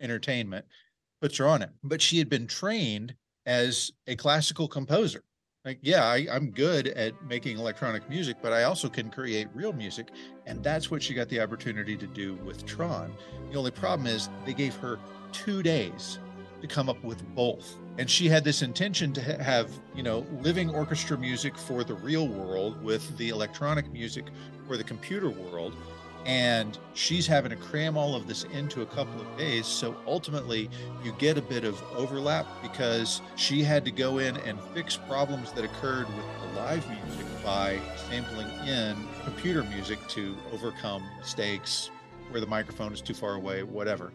[0.00, 0.64] entertainment
[1.20, 1.68] puts her on it.
[1.84, 5.22] But she had been trained as a classical composer.
[5.66, 9.74] Like, yeah, I, I'm good at making electronic music, but I also can create real
[9.74, 10.08] music.
[10.46, 13.12] And that's what she got the opportunity to do with Tron.
[13.50, 14.98] The only problem is they gave her
[15.32, 16.18] two days
[16.62, 17.76] to come up with both.
[17.98, 21.94] And she had this intention to ha- have, you know, living orchestra music for the
[21.94, 24.26] real world with the electronic music
[24.66, 25.74] for the computer world.
[26.24, 29.66] And she's having to cram all of this into a couple of days.
[29.66, 30.70] So ultimately,
[31.02, 35.50] you get a bit of overlap because she had to go in and fix problems
[35.52, 41.90] that occurred with the live music by sampling in computer music to overcome mistakes
[42.30, 44.12] where the microphone is too far away, whatever.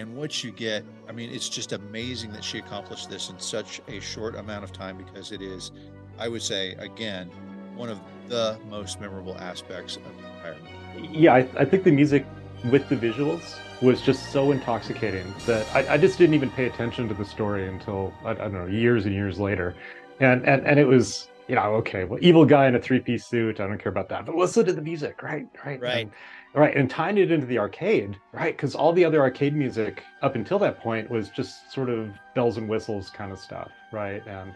[0.00, 3.82] And what you get, I mean, it's just amazing that she accomplished this in such
[3.86, 5.72] a short amount of time because it is,
[6.18, 7.28] I would say, again,
[7.76, 10.56] one of the most memorable aspects of the entire
[10.94, 11.18] movie.
[11.18, 12.24] yeah, I, I think the music
[12.70, 17.06] with the visuals was just so intoxicating that I, I just didn't even pay attention
[17.08, 19.74] to the story until I, I don't know years and years later,
[20.18, 23.26] and and and it was you know okay, well, evil guy in a three piece
[23.26, 26.02] suit, I don't care about that, but listen to the music, right, right, Right.
[26.02, 26.12] and,
[26.54, 30.34] right, and tying it into the arcade, right, because all the other arcade music up
[30.34, 34.52] until that point was just sort of bells and whistles kind of stuff, right, and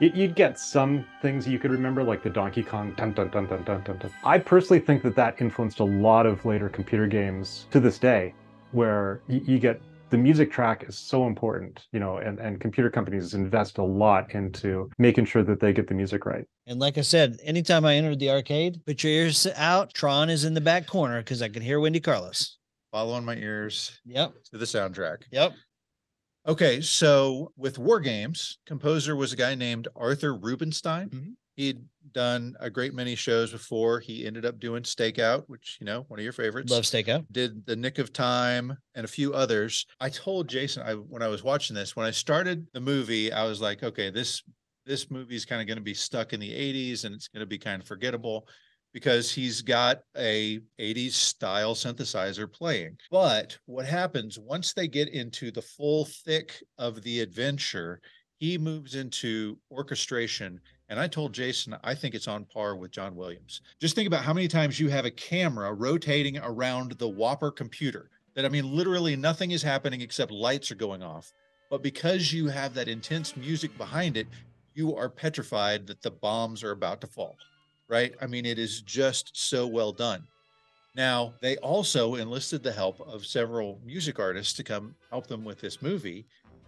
[0.00, 3.46] you- You'd get some things you could remember, like the Donkey Kong dun dun dun
[3.46, 4.10] dun dun dun dun.
[4.24, 8.34] I personally think that that influenced a lot of later computer games to this day,
[8.72, 13.34] where you get the music track is so important, you know, and, and computer companies
[13.34, 16.44] invest a lot into making sure that they get the music right.
[16.66, 19.92] And like I said, anytime I entered the arcade, put your ears out.
[19.94, 22.58] Tron is in the back corner because I can hear Wendy Carlos.
[22.92, 24.34] Following my ears Yep.
[24.52, 25.22] to the soundtrack.
[25.32, 25.52] Yep.
[26.46, 31.08] Okay, so with War Games, composer was a guy named Arthur Rubinstein.
[31.08, 31.32] Mhm.
[31.54, 34.00] He'd done a great many shows before.
[34.00, 36.70] He ended up doing Stakeout, which, you know, one of your favorites.
[36.70, 37.26] Love stakeout.
[37.30, 39.86] Did The Nick of Time and a few others.
[40.00, 43.44] I told Jason I when I was watching this, when I started the movie, I
[43.44, 44.42] was like, okay, this
[44.86, 47.40] this movie is kind of going to be stuck in the 80s and it's going
[47.40, 48.46] to be kind of forgettable
[48.92, 52.96] because he's got a 80s style synthesizer playing.
[53.10, 58.00] But what happens once they get into the full thick of the adventure,
[58.38, 60.60] he moves into orchestration.
[60.94, 63.60] And I told Jason, I think it's on par with John Williams.
[63.80, 68.10] Just think about how many times you have a camera rotating around the WOPR computer.
[68.34, 71.32] That I mean, literally nothing is happening except lights are going off.
[71.68, 74.28] But because you have that intense music behind it,
[74.74, 77.36] you are petrified that the bombs are about to fall
[77.88, 78.14] right?
[78.20, 80.26] I mean, it is just so well done.
[80.96, 85.60] Now, they also enlisted the help of several music artists to come help them with
[85.60, 86.24] this movie,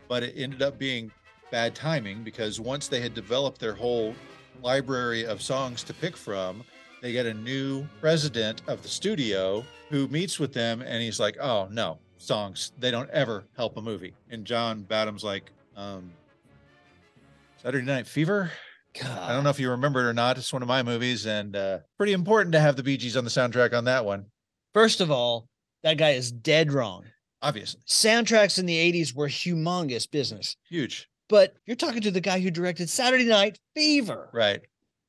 [0.08, 1.12] but it ended up being
[1.50, 4.14] bad timing because once they had developed their whole
[4.62, 6.64] library of songs to pick from,
[7.02, 11.36] they get a new president of the studio who meets with them and he's like,
[11.40, 16.10] "Oh, no, songs, they don't ever help a movie." And John Badham's like, um
[17.62, 18.50] Saturday Night Fever?
[18.98, 19.18] God.
[19.30, 20.38] I don't know if you remember it or not.
[20.38, 23.24] It's one of my movies, and uh, pretty important to have the Bee Gees on
[23.24, 24.26] the soundtrack on that one.
[24.72, 25.48] First of all,
[25.82, 27.04] that guy is dead wrong.
[27.42, 30.56] Obviously, Soundtracks in the 80s were humongous business.
[30.68, 34.30] huge, But you're talking to the guy who directed Saturday Night Fever.
[34.32, 34.60] right?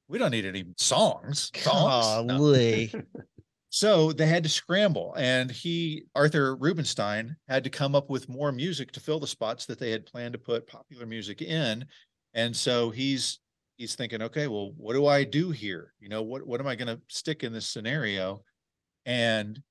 [0.07, 1.51] We don't need any songs.
[1.55, 2.27] songs?
[2.27, 2.37] No.
[2.37, 2.93] Golly.
[3.69, 8.51] So they had to scramble, and he, Arthur Rubinstein, had to come up with more
[8.51, 11.85] music to fill the spots that they had planned to put popular music in.
[12.33, 13.39] And so he's
[13.75, 15.93] he's thinking, okay, well, what do I do here?
[15.99, 18.41] You know, what what am I going to stick in this scenario?
[19.05, 19.61] And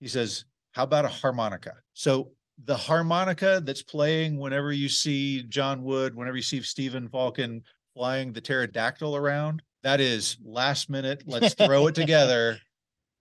[0.00, 1.74] he says, how about a harmonica?
[1.94, 7.62] So the harmonica that's playing whenever you see John Wood, whenever you see Stephen Falken
[7.94, 11.24] flying the pterodactyl around, that is last minute.
[11.26, 12.58] Let's throw it together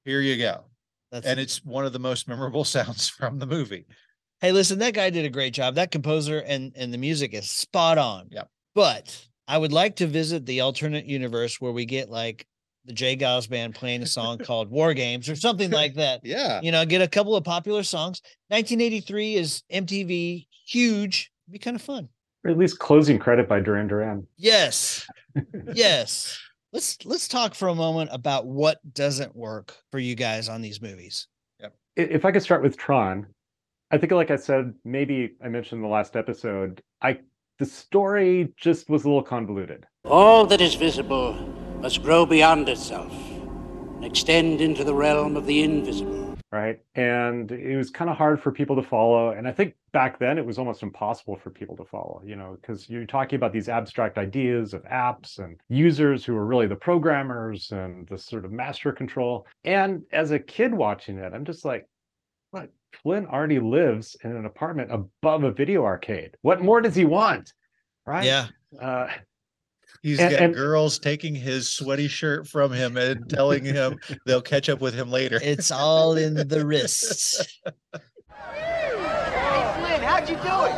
[0.05, 0.65] Here you go.
[1.11, 3.85] That's And it's one of the most memorable sounds from the movie.
[4.41, 5.75] Hey, listen, that guy did a great job.
[5.75, 8.27] That composer and and the music is spot on.
[8.31, 8.49] Yep.
[8.75, 12.45] But I would like to visit the alternate universe where we get like
[12.85, 13.15] the J.
[13.17, 16.21] Geils band playing a song called War Games or something like that.
[16.23, 16.59] Yeah.
[16.61, 18.21] You know, get a couple of popular songs.
[18.49, 21.31] 1983 is MTV huge.
[21.49, 22.09] Be kind of fun.
[22.45, 24.27] Or at least closing credit by Duran Duran.
[24.37, 25.07] Yes.
[25.73, 26.37] yes.
[26.71, 30.81] Let's let's talk for a moment about what doesn't work for you guys on these
[30.81, 31.27] movies.
[31.63, 33.27] I- If I could start with Tron,
[33.91, 37.19] I think, like I said, maybe I mentioned in the last episode, I
[37.59, 39.85] the story just was a little convoluted.
[40.03, 41.37] All that is visible
[41.83, 43.11] must grow beyond itself
[43.95, 46.37] and extend into the realm of the invisible.
[46.49, 46.79] right?
[46.95, 49.31] And it was kind of hard for people to follow.
[49.31, 52.57] And I think back then it was almost impossible for people to follow, you know,
[52.61, 56.75] because you're talking about these abstract ideas of apps and users who are really the
[56.75, 59.45] programmers and the sort of master control.
[59.65, 61.85] And as a kid watching it, I'm just like,
[62.51, 62.69] what?
[63.01, 66.37] Flynn already lives in an apartment above a video arcade.
[66.43, 67.51] What more does he want?
[68.05, 68.23] Right?
[68.23, 68.47] Yeah.
[68.79, 69.07] Uh,
[70.01, 74.41] He's And- got and- girls taking his sweaty shirt from him and telling him they'll
[74.41, 75.39] catch up with him later.
[75.41, 77.60] It's all in the wrists.
[77.93, 78.01] Hey
[79.77, 80.73] Flynn, how'd you do it?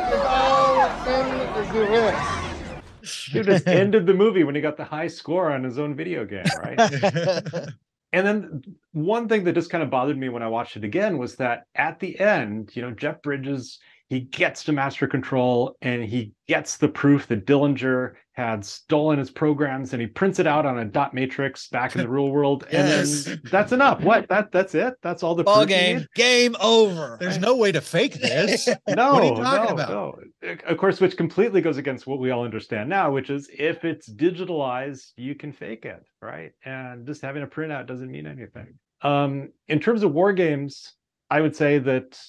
[3.32, 6.26] he just ended the movie when he got the high score on his own video
[6.26, 7.64] game, right?
[8.14, 8.62] And then
[8.94, 11.64] one thing that just kind of bothered me when I watched it again was that
[11.76, 16.78] at the end, you know, Jeff Bridges, he gets to master control and he gets
[16.78, 20.86] the proof that Dillinger had stolen his programs and he prints it out on a
[20.86, 22.66] dot matrix back in the real world.
[22.72, 22.86] Yes.
[23.28, 24.02] And then that's enough.
[24.02, 24.28] What?
[24.28, 24.96] That that's it?
[25.02, 26.06] That's all the Ball game.
[26.16, 27.18] Game over.
[27.20, 28.68] There's no way to fake this.
[28.68, 28.74] No,
[29.14, 29.90] What are you talking no, about?
[29.90, 30.56] no.
[30.68, 34.10] Of course, which completely goes against what we all understand now, which is if it's
[34.10, 36.52] digitalized, you can fake it, right?
[36.66, 38.78] And just having a printout doesn't mean anything.
[39.02, 40.94] Um, in terms of war games,
[41.30, 42.20] I would say that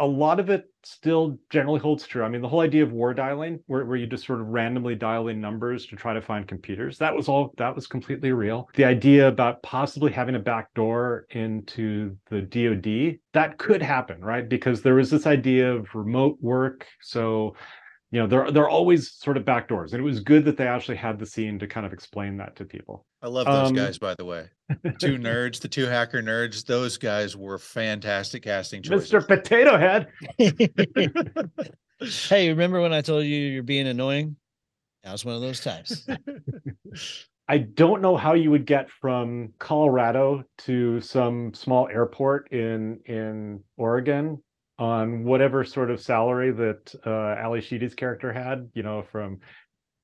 [0.00, 2.24] a lot of it still generally holds true.
[2.24, 4.94] I mean, the whole idea of war dialing, where, where you just sort of randomly
[4.94, 8.70] dial in numbers to try to find computers, that was all that was completely real.
[8.74, 14.48] The idea about possibly having a back door into the DoD, that could happen, right?
[14.48, 16.86] Because there was this idea of remote work.
[17.02, 17.54] So,
[18.10, 19.92] you know, there, there are always sort of back doors.
[19.92, 22.56] And it was good that they actually had the scene to kind of explain that
[22.56, 23.06] to people.
[23.22, 24.48] I love those Um, guys, by the way.
[24.98, 29.12] Two nerds, the two hacker nerds, those guys were fantastic casting choices.
[29.12, 29.26] Mr.
[29.26, 30.08] Potato Head.
[32.28, 34.36] hey, remember when I told you you're being annoying?
[35.04, 36.06] That was one of those times.
[37.48, 43.64] I don't know how you would get from Colorado to some small airport in in
[43.76, 44.42] Oregon
[44.80, 49.38] on whatever sort of salary that uh, Ally Sheedy's character had, you know, from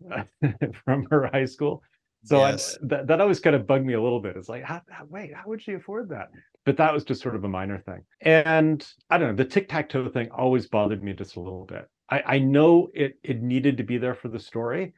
[0.84, 1.82] from her high school.
[2.24, 2.50] So I-
[2.82, 4.36] that that always kind of bugged me a little bit.
[4.36, 6.28] It's like, how, how- wait, how would she afford that?
[6.64, 8.02] But that was just sort of a minor thing.
[8.20, 11.64] And I don't know, the tic tac toe thing always bothered me just a little
[11.64, 11.86] bit.
[12.10, 14.92] I, I know it it needed to be there for the story,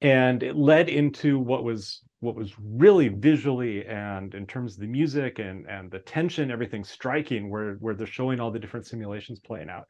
[0.00, 4.86] and it led into what was what was really visually and in terms of the
[4.86, 9.40] music and and the tension, everything striking, where where they're showing all the different simulations
[9.40, 9.84] playing out.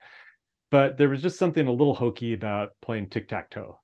[0.71, 3.79] But there was just something a little hokey about playing tic tac toe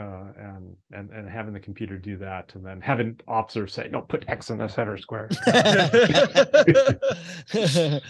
[0.00, 4.02] uh, and and and having the computer do that, and then having officers say, "No,
[4.02, 5.28] put X in the center square."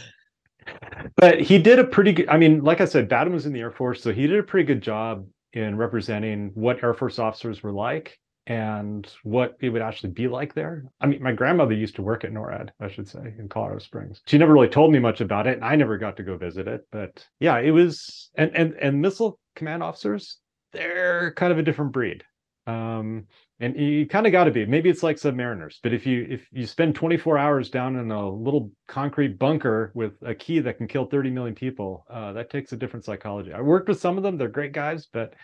[1.17, 2.29] but he did a pretty good.
[2.29, 4.43] I mean, like I said, Badham was in the Air Force, so he did a
[4.43, 9.83] pretty good job in representing what Air Force officers were like and what it would
[9.83, 10.85] actually be like there.
[11.01, 14.23] I mean, my grandmother used to work at NORAD, I should say, in Colorado Springs.
[14.27, 16.67] She never really told me much about it, and I never got to go visit
[16.67, 16.83] it.
[16.91, 20.39] But yeah, it was and and and missile command officers,
[20.73, 22.25] they're kind of a different breed.
[22.67, 23.27] Um,
[23.59, 24.65] and you kind of got to be.
[24.65, 28.29] Maybe it's like submariners, but if you if you spend 24 hours down in a
[28.29, 32.73] little concrete bunker with a key that can kill 30 million people, uh, that takes
[32.73, 33.53] a different psychology.
[33.53, 35.35] I worked with some of them; they're great guys, but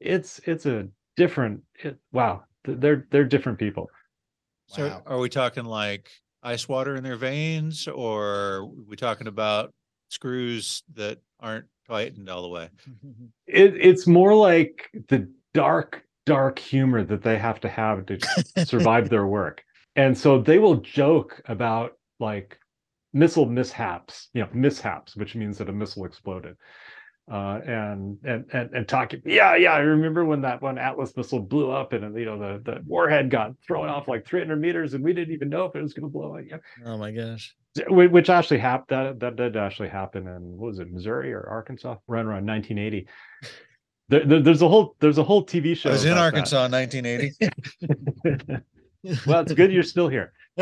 [0.00, 1.60] it's it's a different.
[1.82, 3.88] It, wow, they're they're different people.
[4.68, 5.02] So Wow.
[5.06, 6.10] are we talking like
[6.42, 9.72] ice water in their veins or are we talking about
[10.08, 12.68] screws that aren't tightened all the way?
[13.46, 18.18] It, it's more like the dark dark humor that they have to have to
[18.64, 19.64] survive their work,
[19.96, 22.58] and so they will joke about like
[23.12, 26.56] missile mishaps, you know, mishaps, which means that a missile exploded.
[27.30, 29.72] Uh, and and and and talking, yeah, yeah.
[29.72, 33.30] I remember when that one Atlas missile blew up, and you know the the warhead
[33.30, 36.02] got thrown off like 300 meters, and we didn't even know if it was going
[36.02, 36.36] to blow.
[36.36, 36.42] up.
[36.44, 37.54] Yeah, oh my gosh.
[37.86, 38.88] Wh- which actually happened.
[38.88, 41.94] That that did actually happen in what was it, Missouri or Arkansas?
[42.08, 43.06] Right around 1980.
[44.12, 45.88] There, there- there's a whole there's a whole TV show.
[45.88, 46.52] I was in about that.
[46.52, 48.62] Arkansas in 1980.
[49.26, 50.34] well, it's good you're still here.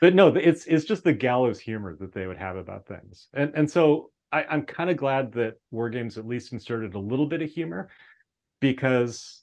[0.00, 3.52] but no, it's it's just the gallows humor that they would have about things, and
[3.54, 7.26] and so I, I'm kind of glad that War Games at least inserted a little
[7.26, 7.90] bit of humor,
[8.60, 9.42] because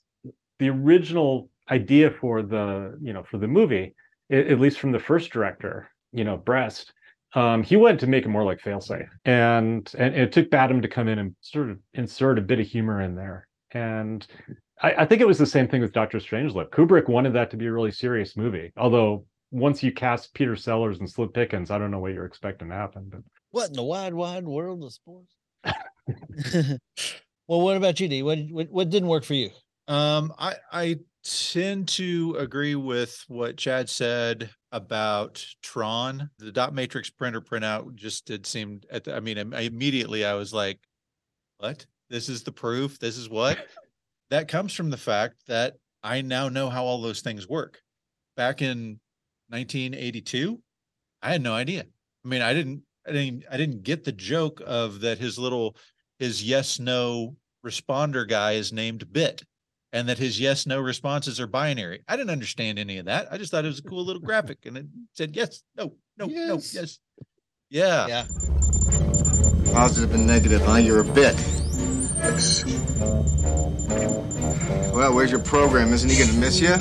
[0.58, 3.94] the original idea for the you know for the movie,
[4.28, 6.92] at, at least from the first director, you know Brest,
[7.34, 10.88] um, he wanted to make it more like Failsafe, and and it took Badham to
[10.88, 14.26] come in and sort of insert a bit of humor in there, and
[14.82, 16.70] I, I think it was the same thing with Doctor Strangelove.
[16.70, 20.98] Kubrick wanted that to be a really serious movie, although once you cast Peter Sellers
[20.98, 23.08] and Slim Pickens, I don't know what you're expecting to happen.
[23.10, 23.20] But
[23.50, 25.34] what in the wide, wide world of sports?
[27.48, 28.22] well, what about you, D?
[28.22, 29.50] What, what what didn't work for you?
[29.88, 36.30] Um, I I tend to agree with what Chad said about Tron.
[36.38, 38.80] The dot matrix printer printout just did seem.
[38.90, 40.78] At the, I mean, I, immediately I was like,
[41.58, 41.86] "What?
[42.08, 42.98] This is the proof.
[42.98, 43.58] This is what."
[44.30, 47.80] that comes from the fact that I now know how all those things work.
[48.36, 49.00] Back in
[49.48, 50.60] 1982,
[51.22, 51.84] I had no idea.
[52.24, 55.76] I mean, I didn't, I didn't, I didn't get the joke of that his little,
[56.18, 59.42] his yes no responder guy is named Bit,
[59.92, 62.02] and that his yes no responses are binary.
[62.08, 63.28] I didn't understand any of that.
[63.30, 66.26] I just thought it was a cool little graphic, and it said yes, no, no,
[66.26, 66.48] yes.
[66.48, 66.98] no, yes,
[67.70, 68.26] yeah, yeah.
[69.72, 70.76] Positive and negative, huh?
[70.76, 71.36] You're a bit.
[74.92, 75.92] Well, where's your program?
[75.92, 76.74] Isn't he gonna miss you?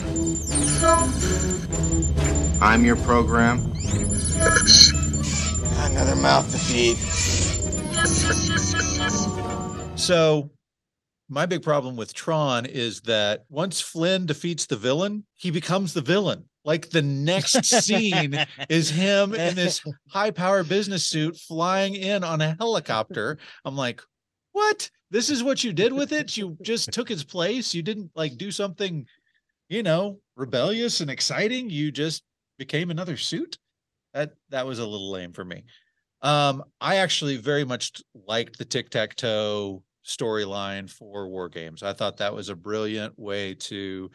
[2.61, 3.59] I'm your program.
[5.91, 6.97] Another mouth to feed.
[9.97, 10.49] So,
[11.29, 16.01] my big problem with Tron is that once Flynn defeats the villain, he becomes the
[16.01, 16.45] villain.
[16.65, 22.41] Like the next scene is him in this high power business suit flying in on
[22.41, 23.37] a helicopter.
[23.63, 24.01] I'm like,
[24.53, 24.89] what?
[25.11, 26.35] This is what you did with it?
[26.35, 27.73] You just took his place.
[27.73, 29.05] You didn't like do something,
[29.69, 31.69] you know, rebellious and exciting.
[31.69, 32.23] You just
[32.57, 33.57] became another suit.
[34.13, 35.63] That that was a little lame for me.
[36.21, 41.83] Um, I actually very much liked the tic tac toe storyline for War Games.
[41.83, 44.09] I thought that was a brilliant way to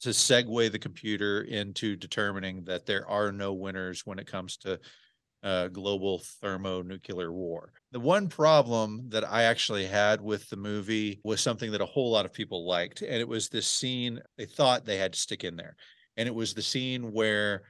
[0.00, 4.78] to segue the computer into determining that there are no winners when it comes to
[5.42, 7.72] uh, global thermonuclear war.
[7.90, 12.12] The one problem that I actually had with the movie was something that a whole
[12.12, 15.42] lot of people liked, and it was this scene they thought they had to stick
[15.42, 15.74] in there,
[16.16, 17.62] and it was the scene where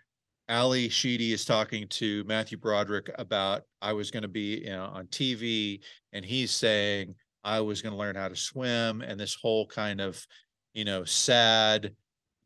[0.50, 4.90] Ally Sheedy is talking to Matthew Broderick about I was going to be you know,
[4.92, 5.80] on TV,
[6.12, 7.14] and he's saying
[7.44, 10.24] I was going to learn how to swim, and this whole kind of
[10.74, 11.94] you know sad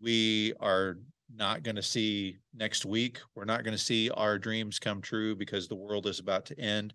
[0.02, 0.98] we are
[1.34, 3.20] not going to see next week.
[3.34, 6.60] We're not going to see our dreams come true because the world is about to
[6.60, 6.92] end.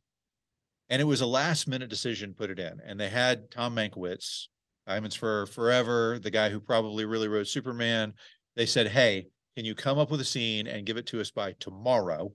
[0.89, 2.79] And it was a last minute decision put it in.
[2.85, 4.47] And they had Tom Mankiewicz,
[4.85, 8.13] Diamonds for Forever, the guy who probably really wrote Superman.
[8.55, 11.31] They said, Hey, can you come up with a scene and give it to us
[11.31, 12.31] by tomorrow?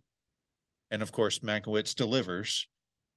[0.90, 2.66] And of course, Mankiewicz delivers.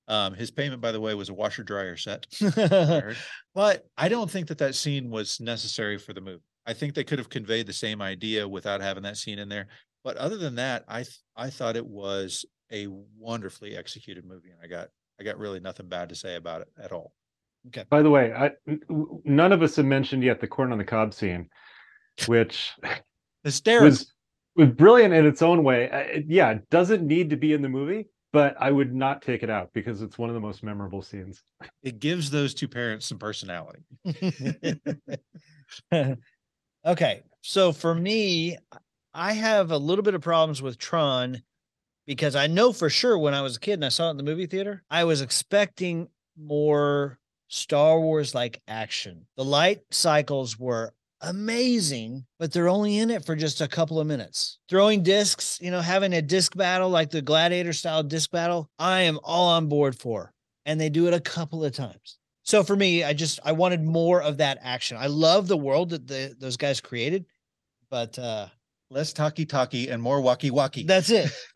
[0.07, 2.27] Um, his payment, by the way, was a washer dryer set.
[3.55, 6.43] but I don't think that that scene was necessary for the movie.
[6.67, 9.67] I think they could have conveyed the same idea without having that scene in there.
[10.03, 12.87] But other than that, I th- I thought it was a
[13.17, 14.89] wonderfully executed movie, and I got
[15.19, 17.13] I got really nothing bad to say about it at all.
[17.67, 17.85] Okay.
[17.89, 18.51] By the way, I,
[19.23, 21.49] none of us have mentioned yet the corn on the cob scene,
[22.27, 22.71] which
[23.43, 24.13] hysterical was,
[24.55, 25.89] was brilliant in its own way.
[25.89, 29.43] Uh, yeah, it doesn't need to be in the movie, but I would not take
[29.43, 31.41] it out because it's one of the most memorable scenes.
[31.81, 33.83] It gives those two parents some personality.
[36.85, 37.23] Okay.
[37.41, 38.57] So for me,
[39.11, 41.41] I have a little bit of problems with Tron
[42.05, 44.17] because I know for sure when I was a kid and I saw it in
[44.17, 47.17] the movie theater, I was expecting more
[47.47, 49.25] Star Wars like action.
[49.35, 54.07] The light cycles were amazing, but they're only in it for just a couple of
[54.07, 54.59] minutes.
[54.69, 59.01] Throwing discs, you know, having a disc battle like the gladiator style disc battle, I
[59.01, 60.33] am all on board for.
[60.65, 62.17] And they do it a couple of times.
[62.43, 64.97] So for me, I just I wanted more of that action.
[64.97, 67.25] I love the world that the those guys created,
[67.89, 68.47] but uh
[68.91, 70.83] less talkie talkie and more walkie walkie.
[70.83, 71.31] That's it.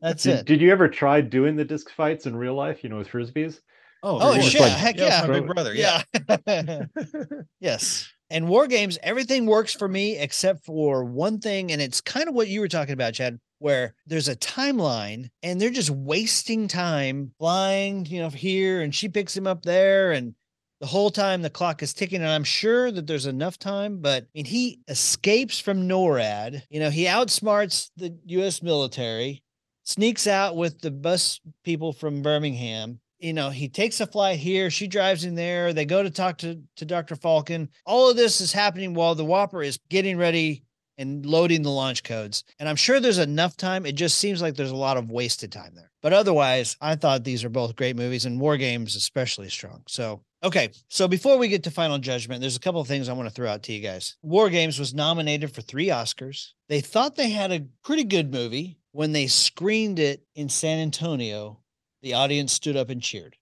[0.00, 0.46] That's did, it.
[0.46, 2.82] Did you ever try doing the disc fights in real life?
[2.84, 3.60] You know, with frisbees.
[4.02, 5.74] Oh, oh yeah, like, heck yeah, my big brother.
[5.74, 6.02] Yeah.
[6.46, 6.84] yeah.
[7.60, 8.10] yes.
[8.30, 12.34] And war games, everything works for me except for one thing, and it's kind of
[12.34, 17.30] what you were talking about, Chad where there's a timeline and they're just wasting time
[17.38, 20.34] flying, you know, here and she picks him up there and
[20.80, 24.22] the whole time the clock is ticking and i'm sure that there's enough time but
[24.22, 29.42] i mean he escapes from norad you know he outsmarts the us military
[29.84, 34.70] sneaks out with the bus people from birmingham you know he takes a flight here
[34.70, 38.40] she drives in there they go to talk to, to dr Falken all of this
[38.40, 40.64] is happening while the WOPR is getting ready
[41.00, 42.44] and loading the launch codes.
[42.58, 43.86] And I'm sure there's enough time.
[43.86, 45.90] It just seems like there's a lot of wasted time there.
[46.02, 49.82] But otherwise, I thought these are both great movies and War Games especially strong.
[49.88, 50.68] So, okay.
[50.88, 53.34] So before we get to Final Judgment, there's a couple of things I want to
[53.34, 54.18] throw out to you guys.
[54.22, 56.48] War Games was nominated for three Oscars.
[56.68, 58.76] They thought they had a pretty good movie.
[58.92, 61.60] When they screened it in San Antonio,
[62.02, 63.36] the audience stood up and cheered.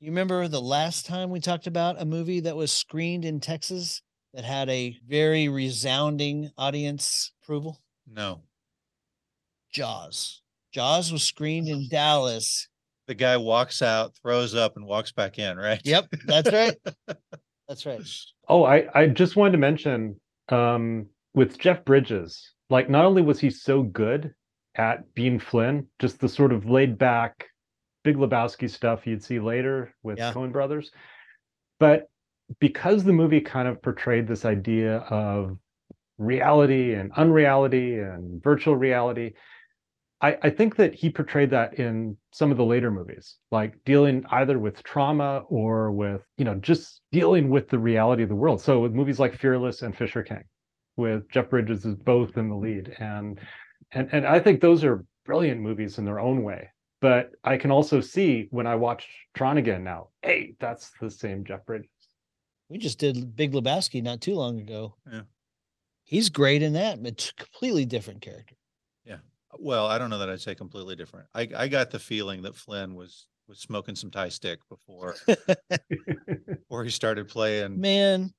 [0.00, 4.02] You remember the last time we talked about a movie that was screened in Texas
[4.34, 7.80] that had a very resounding audience approval?
[8.06, 8.42] No.
[9.72, 10.42] Jaws.
[10.72, 12.68] Jaws was screened in Dallas.
[13.06, 15.80] The guy walks out, throws up, and walks back in, right?
[15.84, 16.76] Yep, that's right.
[17.68, 18.02] that's right.
[18.48, 23.40] Oh, I, I just wanted to mention um, with Jeff Bridges, like not only was
[23.40, 24.34] he so good
[24.76, 27.46] at being Flynn, just the sort of laid back,
[28.04, 30.32] Big Lebowski stuff you'd see later with Yeah.
[30.32, 30.92] Coen Brothers,
[31.80, 32.08] but
[32.60, 35.56] because the movie kind of portrayed this idea of
[36.18, 39.32] reality and unreality and virtual reality,
[40.20, 44.24] I, I think that he portrayed that in some of the later movies, like dealing
[44.30, 48.60] either with trauma or with, you know, just dealing with the reality of the world.
[48.60, 50.44] So with movies like Fearless and Fisher King,
[50.96, 52.94] with Jeff Bridges is both in the lead.
[52.98, 53.40] And
[53.92, 56.70] and and I think those are brilliant movies in their own way.
[57.04, 61.44] But I can also see when I watch Tron again now, hey, that's the same
[61.44, 61.90] Jeff Bridges.
[62.70, 64.94] We just did Big Lebowski not too long ago.
[65.12, 65.20] Yeah.
[66.04, 68.54] He's great in that, but it's a completely different character.
[69.04, 69.18] Yeah.
[69.58, 71.26] Well, I don't know that I'd say completely different.
[71.34, 75.14] I, I got the feeling that Flynn was was smoking some Thai stick before
[76.48, 78.32] before he started playing Man,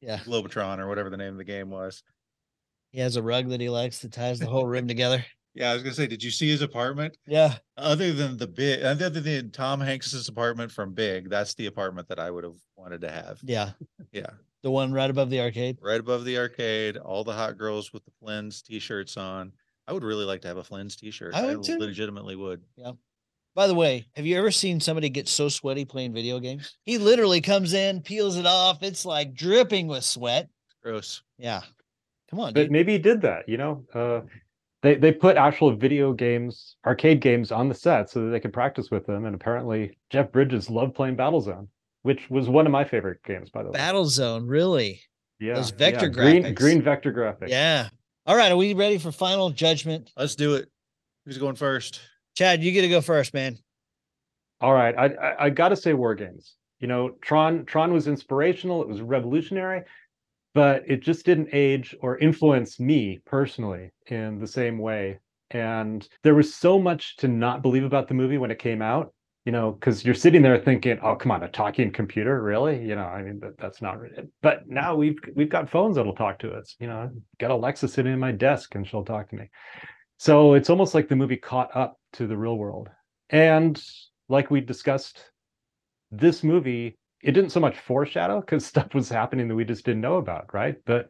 [0.00, 2.02] yeah, Globotron or whatever the name of the game was.
[2.90, 5.24] he has a rug that he likes that ties the whole room together.
[5.54, 7.16] Yeah, I was gonna say, did you see his apartment?
[7.26, 7.56] Yeah.
[7.76, 12.20] Other than the big, other than Tom Hanks's apartment from Big, that's the apartment that
[12.20, 13.40] I would have wanted to have.
[13.42, 13.70] Yeah.
[14.12, 14.30] Yeah,
[14.62, 15.78] The one right above the arcade.
[15.82, 19.52] right above the arcade, all the hot girls with the Flynn's t-shirts on.
[19.88, 21.34] I would really like to have a Flynn's t-shirt.
[21.34, 21.78] I would too.
[21.78, 22.62] legitimately would.
[22.76, 22.92] Yeah.
[23.56, 26.76] By the way, have you ever seen somebody get so sweaty playing video games?
[26.84, 28.82] He literally comes in, peels it off.
[28.84, 30.48] It's like dripping with sweat.
[30.82, 31.22] Gross.
[31.38, 31.62] Yeah.
[32.30, 32.70] Come on, But dude.
[32.70, 33.84] maybe he did that, you know.
[33.92, 34.20] Uh,
[34.82, 38.52] they they put actual video games, arcade games on the set so that they could
[38.52, 39.24] practice with them.
[39.26, 41.68] And apparently, Jeff Bridges loved playing Battlezone,
[42.02, 43.78] which was one of my favorite games, by the way.
[43.78, 45.02] Battle Zone, really?
[45.40, 46.12] yeah, those vector yeah.
[46.12, 46.54] green, graphics.
[46.54, 47.48] green vector graphics.
[47.48, 47.88] Yeah.
[48.26, 48.52] All right.
[48.52, 50.10] Are we ready for final judgment?
[50.16, 50.68] Let's do it.
[51.24, 52.00] Who's going first?
[52.36, 53.58] Chad, you get to go first, man.
[54.60, 56.54] All right, I I, I got to say, War Games.
[56.80, 58.82] You know, Tron Tron was inspirational.
[58.82, 59.82] It was revolutionary,
[60.54, 65.20] but it just didn't age or influence me personally in the same way.
[65.50, 69.12] And there was so much to not believe about the movie when it came out.
[69.46, 72.94] You know, because you're sitting there thinking, "Oh, come on, a talking computer, really?" You
[72.94, 73.96] know, I mean, that, that's not.
[74.42, 76.76] But now we've we've got phones that'll talk to us.
[76.78, 79.48] You know, I've got Alexa sitting in my desk and she'll talk to me.
[80.18, 82.90] So it's almost like the movie caught up to the real world.
[83.30, 83.82] And
[84.28, 85.30] like we discussed,
[86.10, 90.00] this movie, it didn't so much foreshadow because stuff was happening that we just didn't
[90.00, 90.76] know about, right?
[90.86, 91.08] But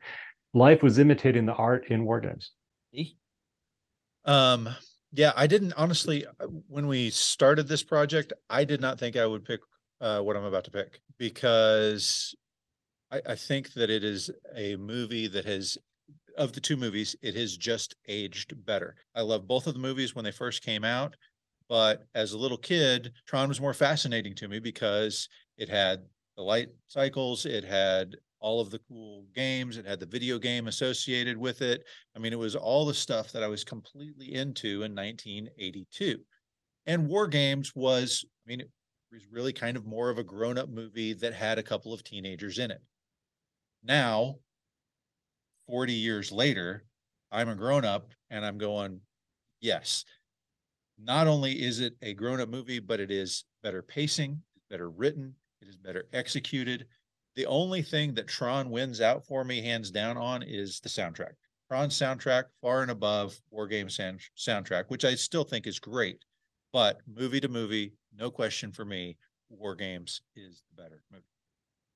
[0.54, 2.52] life was imitating the art in war games.
[4.24, 4.68] Um,
[5.12, 9.26] yeah, I didn't honestly, uh, when we started this project, I did not think I
[9.26, 9.60] would pick
[10.00, 12.34] uh, what I'm about to pick because
[13.10, 15.78] I, I think that it is a movie that has,
[16.36, 18.94] of the two movies, it has just aged better.
[19.14, 21.16] I love both of the movies when they first came out,
[21.68, 25.28] but as a little kid, Tron was more fascinating to me because
[25.60, 26.00] it had
[26.36, 30.68] the light cycles, it had all of the cool games, it had the video game
[30.68, 31.84] associated with it.
[32.16, 36.18] I mean, it was all the stuff that I was completely into in 1982.
[36.86, 38.70] And War Games was, I mean, it
[39.12, 42.02] was really kind of more of a grown up movie that had a couple of
[42.02, 42.80] teenagers in it.
[43.84, 44.36] Now,
[45.68, 46.84] 40 years later,
[47.30, 49.00] I'm a grown up and I'm going,
[49.60, 50.06] yes.
[50.98, 55.34] Not only is it a grown up movie, but it is better pacing, better written,
[55.62, 56.86] it is better executed.
[57.36, 61.32] The only thing that Tron wins out for me, hands down, on is the soundtrack.
[61.68, 66.24] Tron's soundtrack far and above War Game sound- soundtrack, which I still think is great.
[66.72, 69.16] But movie to movie, no question for me,
[69.48, 71.24] War Games is the better movie.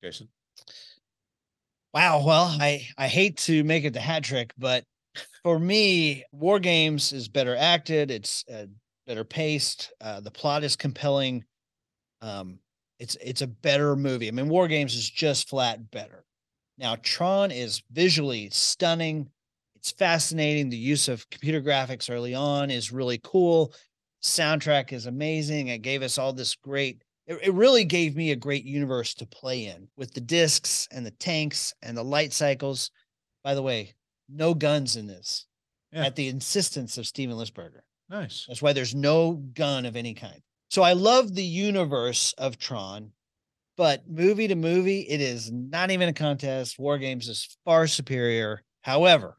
[0.03, 0.29] Jason,
[1.93, 2.25] Wow.
[2.25, 4.83] Well, I I hate to make it the hat trick, but
[5.43, 8.11] for me, War Games is better acted.
[8.11, 8.65] It's uh,
[9.07, 9.93] better paced.
[10.01, 11.45] Uh, the plot is compelling.
[12.21, 12.59] Um,
[12.99, 14.27] it's it's a better movie.
[14.27, 16.25] I mean, War Games is just flat better.
[16.77, 19.29] Now, Tron is visually stunning.
[19.75, 20.69] It's fascinating.
[20.69, 23.73] The use of computer graphics early on is really cool.
[24.23, 25.67] Soundtrack is amazing.
[25.67, 29.25] It gave us all this great it, it really gave me a great universe to
[29.25, 32.91] play in with the discs and the tanks and the light cycles.
[33.43, 33.93] By the way,
[34.29, 35.45] no guns in this
[35.91, 36.05] Yeah.
[36.05, 37.81] at the insistence of Steven Lisberger.
[38.09, 38.45] Nice.
[38.47, 40.41] That's why there's no gun of any kind.
[40.69, 43.11] So I love the universe of Tron,
[43.77, 46.79] but movie to movie, it is not even a contest.
[46.79, 48.63] War Games is far superior.
[48.81, 49.37] However,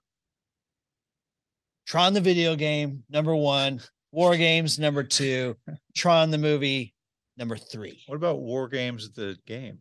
[1.86, 3.80] Tron the video game, number one,
[4.12, 5.56] War Games, number two,
[5.96, 6.94] Tron the movie,
[7.36, 8.02] number three.
[8.06, 9.78] What about War Games the game?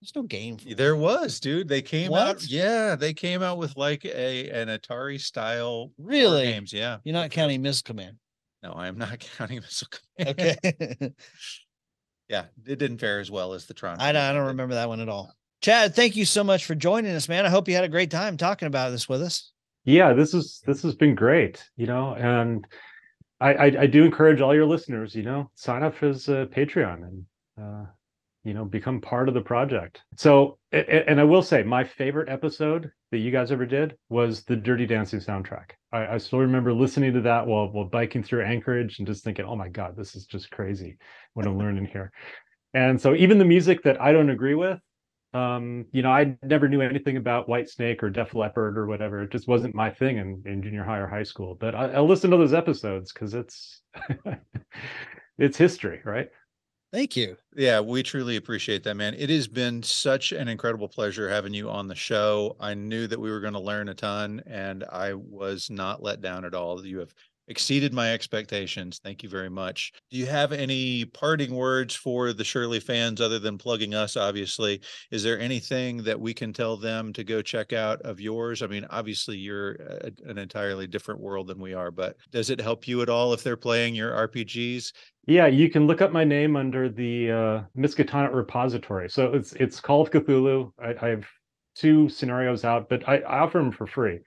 [0.00, 0.58] There's no game.
[0.58, 1.68] For There was, dude.
[1.68, 2.42] They came out.
[2.48, 6.44] Yeah, they came out with like a an Atari style Really?
[6.44, 6.72] games.
[6.72, 6.98] Yeah.
[7.04, 8.16] You're not counting Missile Command.
[8.62, 10.40] No, I am not counting Missile Command.
[10.40, 11.12] Okay.
[12.28, 14.00] yeah, it didn't fare as well as the Tron.
[14.00, 15.32] I don't, I don't remember that one at all.
[15.60, 17.44] Chad, thank you so much for joining us, man.
[17.44, 19.52] I hope you had a great time talking about this with us.
[19.84, 22.66] yeah this is this has been great you know and
[23.40, 26.98] I, I i do encourage all your listeners you know sign up as a patreon
[27.08, 27.24] and
[27.60, 27.86] uh
[28.44, 30.02] you know become part of the project.
[30.16, 34.56] So and i will say my favorite episode that you guys ever did was the
[34.56, 35.70] dirty dancing soundtrack.
[35.92, 39.44] I, I still remember listening to that while while biking through anchorage and just thinking
[39.44, 40.98] oh my god this is just crazy
[41.34, 42.12] what i'm learning here.
[42.74, 44.78] And so even the music that i don't agree with
[45.34, 49.22] um you know i never knew anything about Whitesnake or def leppard or whatever.
[49.22, 51.56] It just wasn't my thing in, in junior high or high school.
[51.58, 53.82] But I, i'll listen to those episodes because it's
[55.38, 56.28] it's history right
[56.90, 57.36] Thank you.
[57.54, 59.12] Yeah, we truly appreciate that, man.
[59.14, 62.56] It has been such an incredible pleasure having you on the show.
[62.60, 66.22] I knew that we were going to learn a ton, and I was not let
[66.22, 66.84] down at all.
[66.86, 67.14] You have
[67.48, 69.00] exceeded my expectations.
[69.02, 69.92] Thank you very much.
[70.10, 74.80] Do you have any parting words for the Shirley fans other than plugging us, obviously?
[75.10, 78.62] Is there anything that we can tell them to go check out of yours?
[78.62, 82.60] I mean, obviously, you're a, an entirely different world than we are, but does it
[82.60, 84.92] help you at all if they're playing your RPGs?
[85.26, 89.10] Yeah, you can look up my name under the uh, Miskatonic repository.
[89.10, 90.72] So it's it's Call of Cthulhu.
[90.78, 91.26] I, I have
[91.74, 94.20] two scenarios out, but I, I offer them for free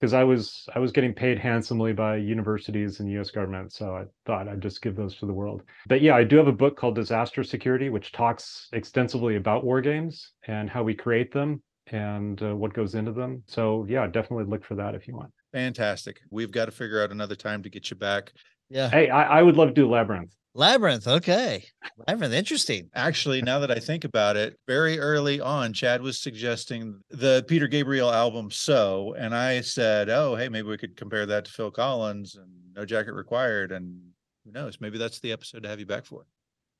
[0.00, 3.30] because I was I was getting paid handsomely by universities and the U.S.
[3.30, 3.72] government.
[3.72, 5.62] So I thought I'd just give those to the world.
[5.88, 9.80] But yeah, I do have a book called Disaster Security, which talks extensively about war
[9.80, 13.42] games and how we create them and uh, what goes into them.
[13.46, 15.32] So yeah, definitely look for that if you want.
[15.52, 16.20] Fantastic.
[16.30, 18.32] We've got to figure out another time to get you back.
[18.68, 18.90] Yeah.
[18.90, 20.34] Hey, I, I would love to do Labyrinth.
[20.56, 21.06] Labyrinth.
[21.06, 21.64] Okay.
[22.08, 22.32] Labyrinth.
[22.34, 22.88] Interesting.
[22.94, 27.68] Actually, now that I think about it, very early on, Chad was suggesting the Peter
[27.68, 31.70] Gabriel album So, and I said, "Oh, hey, maybe we could compare that to Phil
[31.70, 34.00] Collins and No Jacket Required." And
[34.44, 34.80] who knows?
[34.80, 36.26] Maybe that's the episode to have you back for.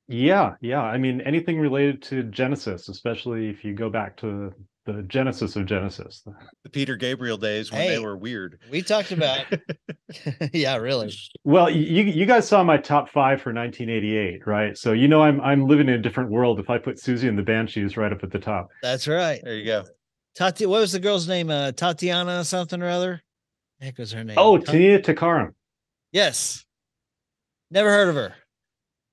[0.09, 0.83] Yeah, yeah.
[0.83, 4.53] I mean, anything related to Genesis, especially if you go back to
[4.85, 6.23] the genesis of Genesis.
[6.63, 7.89] The Peter Gabriel days when Hey.
[7.89, 8.61] they were weird.
[8.71, 9.45] We talked about.
[10.53, 11.13] yeah, really.
[11.43, 14.79] Well, you you guys saw my top five for 1988, right?
[14.79, 17.37] So you know I'm I'm living in a different world if I put Siouxsie and
[17.37, 18.69] the Banshees right up at the top.
[18.81, 19.41] That's right.
[19.43, 19.85] There you go.
[20.37, 21.51] Tati, what was the girl's name?
[21.51, 23.23] Uh, Tatiana something or other.
[23.81, 24.37] Heck was her name?
[24.39, 25.51] Oh, Ta- Tanita Tikaram.
[26.13, 26.65] yes.
[27.73, 28.35] Never heard of her.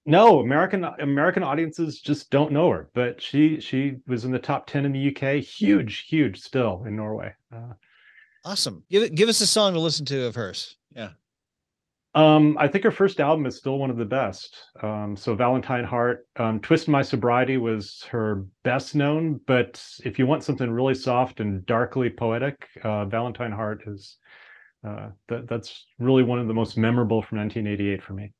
[0.06, 4.68] No, American American audiences just don't know her, but she she was in the top
[4.68, 5.42] 10 in the UK.
[5.42, 7.34] Huge, huge still in Norway.
[7.56, 7.74] Uh,
[8.46, 8.84] Awesome.
[8.90, 9.16] Give it.
[9.16, 10.76] Give us a song to listen to of hers.
[10.96, 11.10] Yeah.
[12.16, 14.56] Um, I think her first album is still one of the best.
[14.84, 20.28] Um, so Valentine Heart, um, Twist My Sobriety was her best known, but if you
[20.28, 24.18] want something really soft and darkly poetic, uh, Valentine Heart is
[24.88, 28.32] uh, that that's really one of the most memorable from 1988 for me.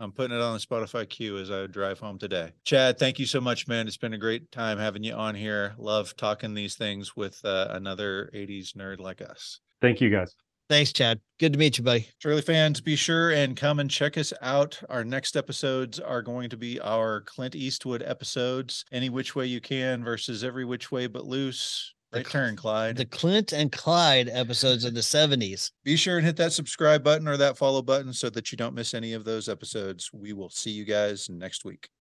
[0.00, 2.52] I'm putting it on the Spotify queue as I drive home today.
[2.64, 3.86] Chad, thank you so much, man.
[3.86, 5.74] It's been a great time having you on here.
[5.76, 9.60] Love talking these things with uh, another 80s nerd like us.
[9.82, 10.34] Thank you guys.
[10.70, 11.20] Thanks, Chad.
[11.38, 12.08] Good to meet you, buddy.
[12.18, 14.80] Shirley fans, be sure and come and check us out.
[14.88, 19.60] Our next episodes are going to be our Clint Eastwood episodes, Any Which Way You
[19.60, 21.92] Can versus Every Which Way But Loose.
[22.12, 22.96] The Right Cl- turn, Clyde.
[22.96, 25.70] The Clint and Clyde episodes of the 70s.
[25.84, 28.74] Be sure and hit that subscribe button or that follow button so that you don't
[28.74, 30.10] miss any of those episodes.
[30.12, 31.88] We will see you guys next week.